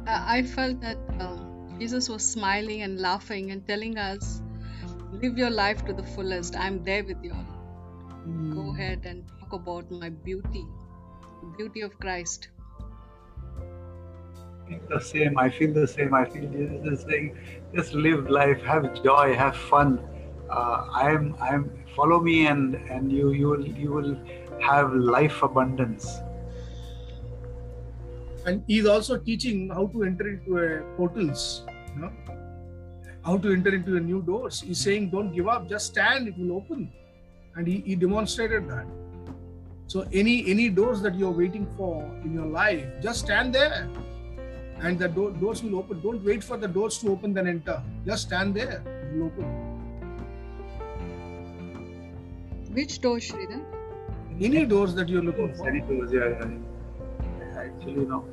Uh, 0.06 0.22
I 0.26 0.42
felt 0.42 0.80
that 0.80 0.98
uh, 1.18 1.38
Jesus 1.78 2.08
was 2.08 2.22
smiling 2.22 2.82
and 2.82 3.00
laughing 3.00 3.50
and 3.50 3.66
telling 3.66 3.96
us, 3.96 4.42
live 5.12 5.38
your 5.38 5.50
life 5.50 5.84
to 5.86 5.92
the 5.92 6.02
fullest. 6.02 6.56
I'm 6.56 6.82
there 6.84 7.04
with 7.04 7.22
you 7.22 7.32
all. 7.32 7.46
Go 8.54 8.74
ahead 8.74 9.06
and 9.06 9.24
talk 9.40 9.52
about 9.52 9.90
my 9.90 10.10
beauty, 10.10 10.64
the 11.40 11.56
beauty 11.56 11.80
of 11.80 11.98
Christ. 11.98 12.48
Think 14.68 14.88
the 14.88 15.00
same. 15.00 15.38
I 15.38 15.50
feel 15.50 15.72
the 15.72 15.86
same. 15.86 16.14
I 16.14 16.24
feel 16.24 16.48
Jesus 16.50 17.00
is 17.00 17.06
saying, 17.08 17.38
just 17.74 17.94
live 17.94 18.30
life, 18.30 18.62
have 18.62 19.02
joy, 19.02 19.34
have 19.34 19.56
fun. 19.56 20.00
Uh, 20.50 20.86
I'm, 20.92 21.34
I'm. 21.40 21.70
Follow 21.94 22.20
me, 22.20 22.46
and 22.46 22.74
and 22.90 23.12
you, 23.12 23.32
you 23.32 23.48
will, 23.48 23.66
you 23.66 23.92
will 23.92 24.16
have 24.60 24.94
life 24.94 25.42
abundance. 25.42 26.20
And 28.46 28.64
he's 28.66 28.86
also 28.86 29.18
teaching 29.18 29.68
how 29.68 29.86
to 29.88 30.04
enter 30.04 30.28
into 30.28 30.84
portals, 30.96 31.64
you 31.94 32.02
know, 32.02 32.12
how 33.24 33.36
to 33.36 33.52
enter 33.52 33.74
into 33.74 33.96
a 33.96 34.00
new 34.00 34.22
doors. 34.22 34.60
He's 34.62 34.80
saying, 34.80 35.10
don't 35.10 35.32
give 35.32 35.48
up, 35.48 35.68
just 35.68 35.86
stand, 35.86 36.28
it 36.28 36.38
will 36.38 36.56
open. 36.56 36.90
And 37.54 37.66
he, 37.66 37.80
he 37.80 37.94
demonstrated 37.94 38.68
that. 38.70 38.86
So 39.86 40.06
any 40.12 40.50
any 40.50 40.70
doors 40.70 41.02
that 41.02 41.14
you're 41.14 41.30
waiting 41.30 41.66
for 41.76 42.02
in 42.24 42.32
your 42.32 42.46
life, 42.46 42.86
just 43.02 43.20
stand 43.20 43.54
there. 43.54 43.88
And 44.83 44.99
the 44.99 45.09
do- 45.09 45.33
doors 45.41 45.62
will 45.62 45.76
open. 45.78 46.01
Don't 46.01 46.24
wait 46.24 46.43
for 46.43 46.57
the 46.57 46.68
doors 46.68 46.99
to 46.99 47.11
open, 47.11 47.33
then 47.35 47.47
enter. 47.47 47.80
Just 48.05 48.26
stand 48.26 48.55
there. 48.55 48.83
It 48.87 49.16
will 49.16 49.26
open. 49.26 49.47
Which 52.72 53.01
door, 53.01 53.18
Sridhar? 53.18 53.62
Any 54.41 54.64
doors 54.66 54.95
that 54.97 55.09
you're 55.09 55.22
looking 55.22 55.55
for. 55.55 55.68
Any 55.68 55.83
doors, 55.83 56.11
yeah, 56.12 56.30
yeah. 56.30 57.61
Actually, 57.64 58.07
no. 58.07 58.24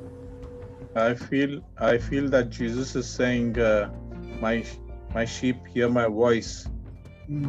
I 0.96 1.14
feel 1.14 1.62
I 1.78 1.98
feel 2.00 2.30
that 2.30 2.50
Jesus 2.50 2.96
is 2.96 3.08
saying, 3.08 3.60
uh, 3.60 3.92
"My 4.42 4.56
my 5.14 5.26
sheep 5.26 5.68
hear 5.76 5.90
my 5.90 6.08
voice. 6.08 6.68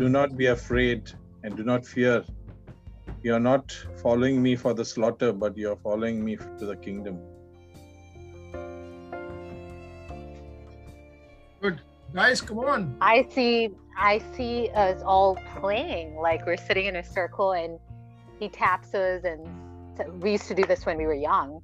Do 0.03 0.11
not 0.11 0.37
be 0.37 0.47
afraid 0.47 1.11
and 1.43 1.57
do 1.57 1.65
not 1.73 1.87
fear. 1.87 2.23
You 3.23 3.35
are 3.35 3.45
not 3.49 3.73
following 4.03 4.43
me 4.43 4.57
for 4.57 4.75
the 4.75 4.85
slaughter, 4.85 5.33
but 5.33 5.57
you 5.57 5.71
are 5.71 5.81
following 5.91 6.25
me 6.25 6.37
to 6.37 6.67
the 6.67 6.77
kingdom." 6.89 7.21
Guys, 12.13 12.41
come 12.41 12.59
on. 12.59 12.97
I 13.01 13.29
see 13.31 13.71
I 13.97 14.21
see 14.37 14.69
us 14.75 15.01
all 15.05 15.39
playing 15.61 16.17
like 16.17 16.45
we're 16.45 16.57
sitting 16.57 16.87
in 16.87 16.97
a 16.97 17.05
circle 17.05 17.53
and 17.53 17.79
he 18.41 18.49
taps 18.49 18.95
us 18.95 19.23
and 19.25 20.21
we 20.21 20.33
used 20.33 20.49
to 20.49 20.55
do 20.55 20.65
this 20.65 20.87
when 20.87 20.99
we 20.99 21.07
were 21.07 21.15
young. 21.15 21.61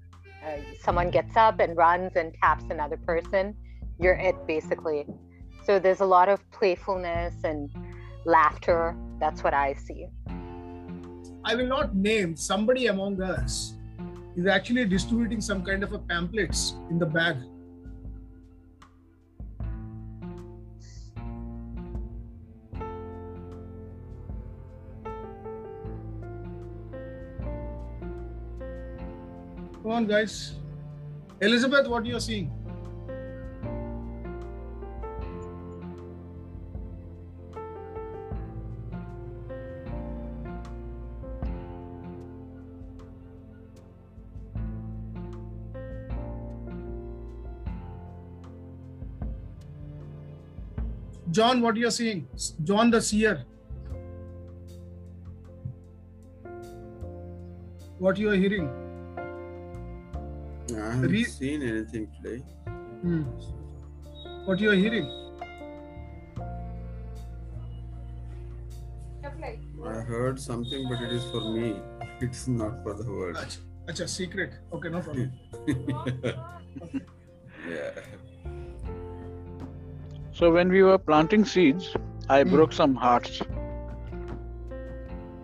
Uh, 0.46 0.58
someone 0.80 1.10
gets 1.10 1.36
up 1.36 1.58
and 1.58 1.76
runs 1.76 2.12
and 2.14 2.32
taps 2.34 2.64
another 2.70 2.96
person. 2.96 3.56
You're 3.98 4.14
it 4.14 4.36
basically. 4.46 5.06
So 5.64 5.80
there's 5.80 6.00
a 6.00 6.06
lot 6.06 6.28
of 6.28 6.48
playfulness 6.52 7.34
and 7.42 7.68
laughter. 8.24 8.96
That's 9.18 9.42
what 9.42 9.52
I 9.52 9.72
see. 9.72 10.06
I 11.44 11.56
will 11.56 11.66
not 11.66 11.96
name 11.96 12.36
somebody 12.36 12.86
among 12.86 13.20
us 13.20 13.74
is 14.36 14.46
actually 14.46 14.84
distributing 14.84 15.40
some 15.40 15.64
kind 15.64 15.82
of 15.82 15.92
a 15.92 15.98
pamphlets 15.98 16.74
in 16.90 17.00
the 17.00 17.06
bag. 17.06 17.36
Come 29.86 29.94
on, 29.94 30.06
guys. 30.08 30.54
Elizabeth, 31.40 31.86
what 31.86 32.04
you 32.04 32.16
are 32.16 32.20
seeing? 32.20 32.50
John, 51.30 51.60
what 51.60 51.76
you 51.76 51.86
are 51.86 51.92
seeing? 51.92 52.26
John 52.64 52.90
the 52.90 53.00
seer. 53.00 53.44
What 57.98 58.18
you 58.18 58.30
are 58.30 58.34
hearing? 58.34 58.85
I 60.76 60.90
haven't 60.94 61.10
Re- 61.10 61.24
seen 61.24 61.62
anything 61.62 62.08
today. 62.22 62.42
Hmm. 63.02 63.22
What 64.44 64.58
you 64.60 64.70
are 64.70 64.74
hearing? 64.74 65.10
I 69.84 70.00
heard 70.00 70.40
something, 70.40 70.88
but 70.88 71.00
it 71.02 71.12
is 71.12 71.24
for 71.30 71.40
me. 71.40 71.76
It's 72.20 72.48
not 72.48 72.82
for 72.82 72.94
the 72.94 73.04
world. 73.10 73.36
Acha, 73.88 74.08
secret. 74.08 74.54
Okay, 74.72 74.88
no 74.88 75.00
problem. 75.00 75.32
yeah. 77.68 77.90
So 80.32 80.50
when 80.50 80.70
we 80.70 80.82
were 80.82 80.96
planting 80.98 81.44
seeds, 81.44 81.94
I 82.30 82.42
broke 82.42 82.72
some 82.72 82.94
hearts. 82.94 83.42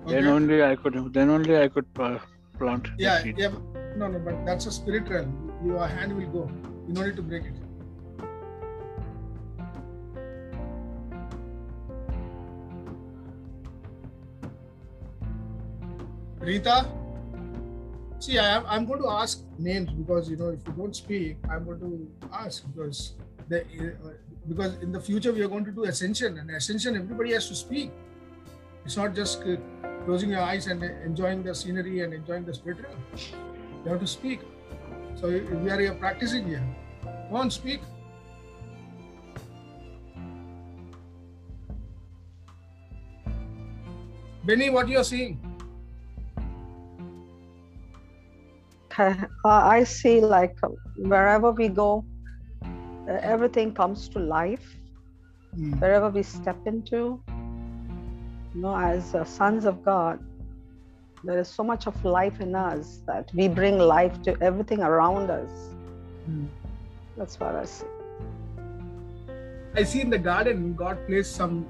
Then 0.07 0.27
only 0.27 0.63
I 0.63 0.77
could. 0.77 1.13
Then 1.13 1.29
only 1.31 1.59
I 1.59 1.69
could 1.69 1.87
uh, 1.99 2.19
plant. 2.59 2.85
the 2.97 3.05
Yeah, 3.05 3.23
seed. 3.23 3.37
yeah. 3.39 3.51
No, 3.97 4.09
no, 4.09 4.19
but 4.19 4.45
that's 4.47 4.67
a 4.67 4.73
spirit 4.73 5.09
realm. 5.09 5.53
Your 5.65 5.87
hand 5.87 6.17
will 6.17 6.27
go. 6.29 6.51
You 6.89 6.95
don't 6.95 7.07
need 7.07 7.17
to 7.17 7.23
break 7.23 7.45
it. 7.45 7.55
Rita, 16.41 16.87
see, 18.19 18.37
I 18.37 18.57
am, 18.57 18.65
I'm 18.67 18.85
going 18.85 19.01
to 19.01 19.09
ask 19.09 19.45
names 19.59 19.93
because 19.93 20.29
you 20.29 20.37
know 20.37 20.49
if 20.49 20.67
you 20.67 20.73
don't 20.73 20.97
speak, 20.97 21.37
I'm 21.49 21.65
going 21.65 21.79
to 21.79 22.29
ask 22.33 22.65
because 22.75 23.15
the 23.49 23.65
because 24.49 24.75
in 24.83 24.91
the 24.91 25.01
future 25.01 25.33
we 25.33 25.43
are 25.43 25.49
going 25.49 25.65
to 25.65 25.71
do 25.71 25.85
ascension 25.85 26.39
and 26.39 26.51
ascension 26.51 26.97
everybody 26.97 27.33
has 27.33 27.49
to 27.49 27.55
speak. 27.55 27.93
It's 28.85 28.97
not 28.97 29.15
just 29.15 29.43
uh, 29.43 29.57
closing 30.05 30.31
your 30.31 30.41
eyes 30.41 30.67
and 30.67 30.83
enjoying 30.83 31.45
the 31.45 31.55
scenery 31.55 32.01
and 32.01 32.13
enjoying 32.13 32.45
the 32.45 32.55
spirit 32.55 32.79
realm. 32.83 33.52
You 33.85 33.91
have 33.91 34.01
to 34.01 34.07
speak. 34.07 34.41
So 35.17 35.29
we 35.29 35.71
are 35.71 35.81
here 35.81 35.95
practicing 35.95 36.47
here. 36.47 36.63
Go 37.31 37.37
on, 37.37 37.51
speak. 37.51 37.81
Benny, 44.45 44.71
what 44.71 44.89
you 44.89 44.99
are 44.99 45.05
seeing? 45.05 45.41
Uh, 48.99 49.17
I 49.45 49.85
see 49.85 50.21
like 50.21 50.55
wherever 50.97 51.51
we 51.51 51.69
go, 51.69 52.05
uh, 52.63 53.19
everything 53.23 53.73
comes 53.73 54.07
to 54.11 54.19
life. 54.19 54.77
Mm. 55.57 55.81
Wherever 55.81 56.11
we 56.11 56.23
step 56.23 56.59
into, 56.67 57.23
you 58.55 58.61
know, 58.61 58.77
as 58.77 59.15
uh, 59.15 59.25
sons 59.25 59.65
of 59.65 59.83
God, 59.83 60.21
there 61.25 61.39
is 61.39 61.49
so 61.49 61.63
much 61.63 61.87
of 61.87 62.05
life 62.05 62.41
in 62.41 62.55
us 62.55 63.01
that 63.07 63.31
we 63.35 63.49
bring 63.49 63.79
life 63.79 64.21
to 64.23 64.37
everything 64.43 64.83
around 64.83 65.31
us. 65.31 65.51
Mm. 66.29 66.49
That's 67.17 67.39
what 67.39 67.55
I 67.55 67.65
see. 67.65 67.87
I 69.75 69.85
see 69.85 70.01
in 70.01 70.11
the 70.11 70.19
garden, 70.19 70.75
God 70.75 70.99
placed 71.07 71.37
some, 71.37 71.67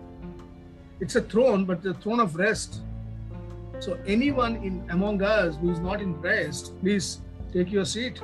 it's 1.00 1.16
a 1.16 1.20
throne, 1.20 1.64
but 1.64 1.82
the 1.82 1.94
throne 1.94 2.20
of 2.20 2.36
rest. 2.36 2.80
So 3.78 3.98
anyone 4.06 4.56
in 4.56 4.84
among 4.90 5.22
us 5.22 5.56
who 5.56 5.70
is 5.70 5.80
not 5.80 6.00
in 6.00 6.20
rest, 6.20 6.78
please 6.80 7.18
take 7.52 7.70
your 7.70 7.84
seat. 7.84 8.22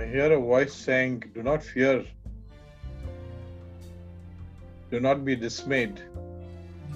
I 0.00 0.06
hear 0.06 0.32
a 0.32 0.40
voice 0.40 0.72
saying, 0.72 1.24
Do 1.34 1.42
not 1.42 1.62
fear. 1.62 2.06
Do 4.90 4.98
not 4.98 5.26
be 5.26 5.36
dismayed. 5.36 6.00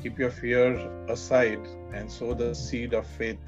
Keep 0.02 0.18
your 0.18 0.31
fear 0.31 0.70
aside 1.10 1.60
and 1.93 2.10
sow 2.10 2.32
the 2.32 2.55
seed 2.55 2.94
of 2.94 3.06
faith. 3.06 3.43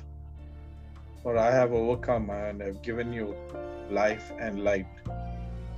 For 1.22 1.38
I 1.38 1.50
have 1.50 1.72
overcome 1.72 2.28
and 2.28 2.60
have 2.60 2.82
given 2.82 3.14
you 3.14 3.34
life 3.90 4.30
and 4.38 4.62
light. 4.62 4.92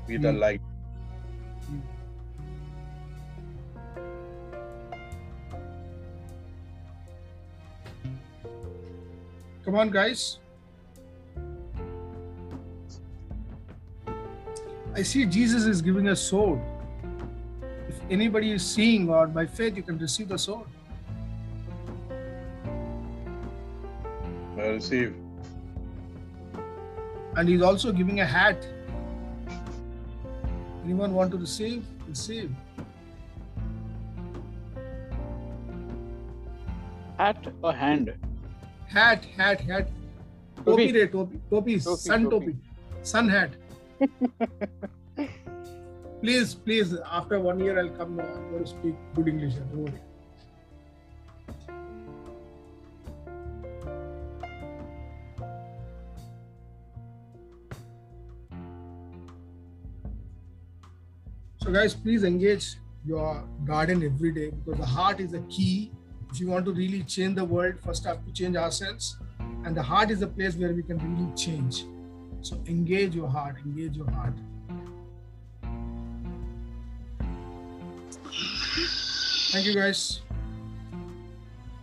Be 0.09 0.17
the 0.17 0.33
Mm. 0.33 0.41
light. 0.41 0.63
Come 9.65 9.77
on, 9.77 9.91
guys. 9.91 10.39
I 14.99 15.03
see 15.03 15.25
Jesus 15.25 15.65
is 15.65 15.81
giving 15.81 16.09
a 16.09 16.17
sword. 16.17 16.61
If 17.89 17.99
anybody 18.11 18.51
is 18.51 18.67
seeing 18.67 19.09
or 19.09 19.29
by 19.29 19.47
faith, 19.47 19.77
you 19.77 19.83
can 19.85 19.97
receive 19.97 20.29
the 20.29 20.37
sword. 20.37 20.67
I 24.57 24.63
receive. 24.79 25.15
And 27.37 27.49
he's 27.49 27.63
also 27.63 27.93
giving 27.93 28.19
a 28.19 28.27
hat. 28.27 28.67
Anyone 30.85 31.15
want 31.15 31.31
to 31.31 31.39
receive? 31.39 31.87
Receive. 32.09 32.51
Hat 37.19 37.47
or 37.63 37.73
hand? 37.73 38.13
Hat, 38.89 39.25
hat, 39.37 39.61
hat. 39.61 39.89
Topi. 40.57 40.89
Topi, 40.89 40.93
re, 40.93 41.07
topi, 41.07 41.41
topi, 41.51 41.79
Topi, 41.79 42.09
sun 42.11 42.25
topi. 42.25 42.47
topi, 42.47 42.57
sun 43.03 43.29
hat. 43.29 43.51
Please, 46.21 46.55
please, 46.55 46.95
after 47.11 47.41
one 47.41 47.59
year, 47.61 47.79
I'll 47.79 47.91
come. 47.91 48.21
uh, 48.21 48.25
I'm 48.25 48.51
going 48.51 48.65
to 48.65 48.71
speak 48.71 48.95
good 49.15 49.29
English. 49.29 49.55
Don't 49.55 49.85
worry. 49.85 50.01
So, 61.61 61.73
guys, 61.73 61.95
please 61.95 62.25
engage 62.25 62.77
your 63.05 63.45
garden 63.67 64.03
every 64.03 64.33
day 64.33 64.51
because 64.51 64.79
the 64.81 64.87
heart 64.87 65.21
is 65.21 65.33
the 65.33 65.41
key. 65.51 65.91
If 66.31 66.41
you 66.41 66.49
want 66.49 66.65
to 66.67 66.73
really 66.73 67.03
change 67.03 67.37
the 67.37 67.45
world, 67.45 67.81
first 67.85 68.05
have 68.05 68.25
to 68.25 68.33
change 68.33 68.57
ourselves, 68.57 69.17
and 69.65 69.77
the 69.77 69.83
heart 69.83 70.11
is 70.11 70.21
the 70.21 70.27
place 70.27 70.57
where 70.57 70.73
we 70.73 70.83
can 70.83 70.99
really 70.99 71.35
change. 71.35 71.85
So, 72.43 72.57
engage 72.67 73.15
your 73.15 73.29
heart, 73.29 73.57
engage 73.65 73.97
your 73.97 74.11
heart. 74.11 74.35
Thank 79.53 79.67
you, 79.67 79.75
guys. 79.75 80.21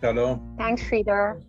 Hello. 0.02 0.40
Thanks, 0.58 0.84
Sridhar. 0.84 1.42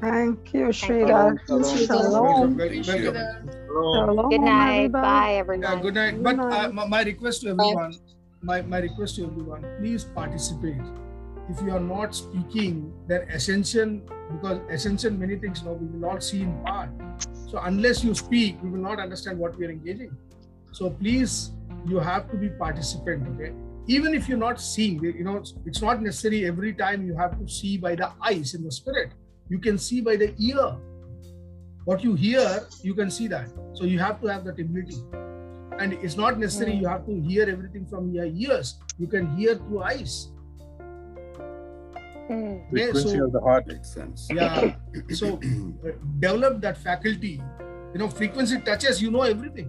Thank 0.00 0.52
you, 0.52 0.72
Thank 0.72 0.88
you. 0.88 1.06
Sridhar. 1.06 1.38
Shalom. 1.46 1.86
Shalom. 1.86 2.56
Welcome, 2.56 2.82
welcome. 2.86 3.50
Shalom, 3.72 4.28
Good 4.30 4.40
night. 4.40 4.76
everybody. 4.76 4.88
Bye, 5.02 5.34
everyone. 5.34 5.62
Yeah, 5.62 5.80
good 5.82 5.94
night. 5.94 6.14
Good 6.14 6.22
But 6.24 6.38
uh, 6.38 6.48
night. 6.48 6.74
my, 6.74 6.86
my 6.86 7.02
request 7.02 7.40
to 7.42 7.50
everyone, 7.50 7.94
my, 8.42 8.62
my 8.62 8.78
request 8.78 9.16
to 9.16 9.26
everyone, 9.26 9.64
please 9.78 10.04
participate. 10.04 10.82
If 11.48 11.60
you 11.62 11.72
are 11.72 11.80
not 11.80 12.14
speaking, 12.14 12.92
then 13.08 13.22
ascension, 13.30 14.02
because 14.32 14.60
ascension, 14.70 15.18
many 15.18 15.36
things 15.36 15.62
now 15.62 15.72
we 15.72 15.86
will 15.86 16.12
not 16.12 16.22
see 16.22 16.42
in 16.42 16.52
part. 16.62 16.90
So 17.52 17.58
unless 17.58 18.02
you 18.02 18.14
speak, 18.14 18.62
we 18.62 18.70
will 18.70 18.78
not 18.78 18.98
understand 18.98 19.38
what 19.38 19.58
we 19.58 19.66
are 19.66 19.70
engaging. 19.70 20.16
So 20.72 20.88
please, 20.88 21.50
you 21.86 21.98
have 21.98 22.30
to 22.30 22.36
be 22.38 22.48
participant. 22.48 23.28
Okay. 23.34 23.52
Even 23.86 24.14
if 24.14 24.26
you're 24.26 24.38
not 24.38 24.58
seeing, 24.58 25.02
you 25.02 25.22
know, 25.22 25.42
it's 25.66 25.82
not 25.82 26.00
necessary 26.00 26.46
every 26.46 26.72
time 26.72 27.04
you 27.04 27.14
have 27.14 27.38
to 27.38 27.46
see 27.46 27.76
by 27.76 27.94
the 27.94 28.10
eyes 28.24 28.54
in 28.54 28.64
the 28.64 28.72
spirit. 28.72 29.12
You 29.50 29.58
can 29.58 29.76
see 29.76 30.00
by 30.00 30.16
the 30.16 30.34
ear. 30.38 30.78
What 31.84 32.02
you 32.02 32.14
hear, 32.14 32.62
you 32.82 32.94
can 32.94 33.10
see 33.10 33.28
that. 33.28 33.50
So 33.74 33.84
you 33.84 33.98
have 33.98 34.22
to 34.22 34.28
have 34.28 34.44
that 34.46 34.58
ability 34.58 35.02
and 35.78 35.92
it's 35.92 36.16
not 36.16 36.38
necessary 36.38 36.72
hmm. 36.72 36.80
you 36.82 36.88
have 36.88 37.04
to 37.06 37.20
hear 37.20 37.48
everything 37.48 37.86
from 37.86 38.12
your 38.14 38.26
ears 38.26 38.78
you 38.98 39.06
can 39.06 39.34
hear 39.36 39.56
through 39.56 39.82
eyes 39.82 40.32
Mm. 42.32 42.66
Okay, 42.68 42.70
Frequency 42.70 43.18
so- 43.18 43.24
of 43.26 43.32
the 43.32 43.40
heart. 43.40 43.66
Makes 43.66 43.90
sense. 43.98 44.28
yeah 44.32 44.74
so 45.20 45.28
uh, 45.38 45.90
develop 46.20 46.60
that 46.66 46.78
faculty 46.78 47.34
you 47.92 47.98
know 48.02 48.08
frequency 48.08 48.58
touches 48.68 49.00
you 49.04 49.10
know 49.16 49.22
everything 49.22 49.68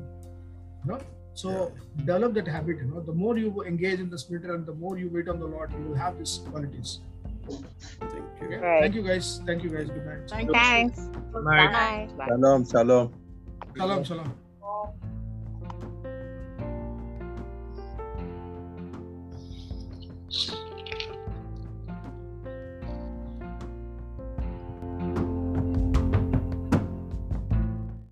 you 0.84 0.92
know 0.92 1.00
so 1.42 1.72
develop 1.98 2.34
that 2.40 2.48
habit 2.48 2.78
you 2.84 2.88
know 2.92 3.02
the 3.10 3.16
more 3.24 3.38
you 3.38 3.50
engage 3.72 4.00
in 4.06 4.10
the 4.10 4.18
spirit 4.26 4.46
and 4.56 4.66
the 4.72 4.76
more 4.84 4.98
you 4.98 5.10
wait 5.16 5.28
on 5.34 5.40
the 5.46 5.50
lord 5.56 5.72
you 5.78 5.84
will 5.88 6.00
have 6.06 6.18
these 6.18 6.36
qualities 6.52 7.00
Thank 7.48 8.14
you. 8.14 8.48
okay 8.48 8.58
Right. 8.66 8.82
thank 8.84 8.96
you 9.00 9.04
guys 9.10 9.32
thank 9.48 9.64
you 9.64 9.72
guys 9.76 9.88
good 9.96 10.06
night 10.06 10.30
Thank 10.36 10.48
you. 10.48 10.54
Thanks. 10.54 11.00
Night. 11.50 12.08
Bye. 12.18 12.28
Shalom. 12.30 12.66
Shalom. 12.74 13.14
shalom 13.78 14.04
shalom 14.12 14.32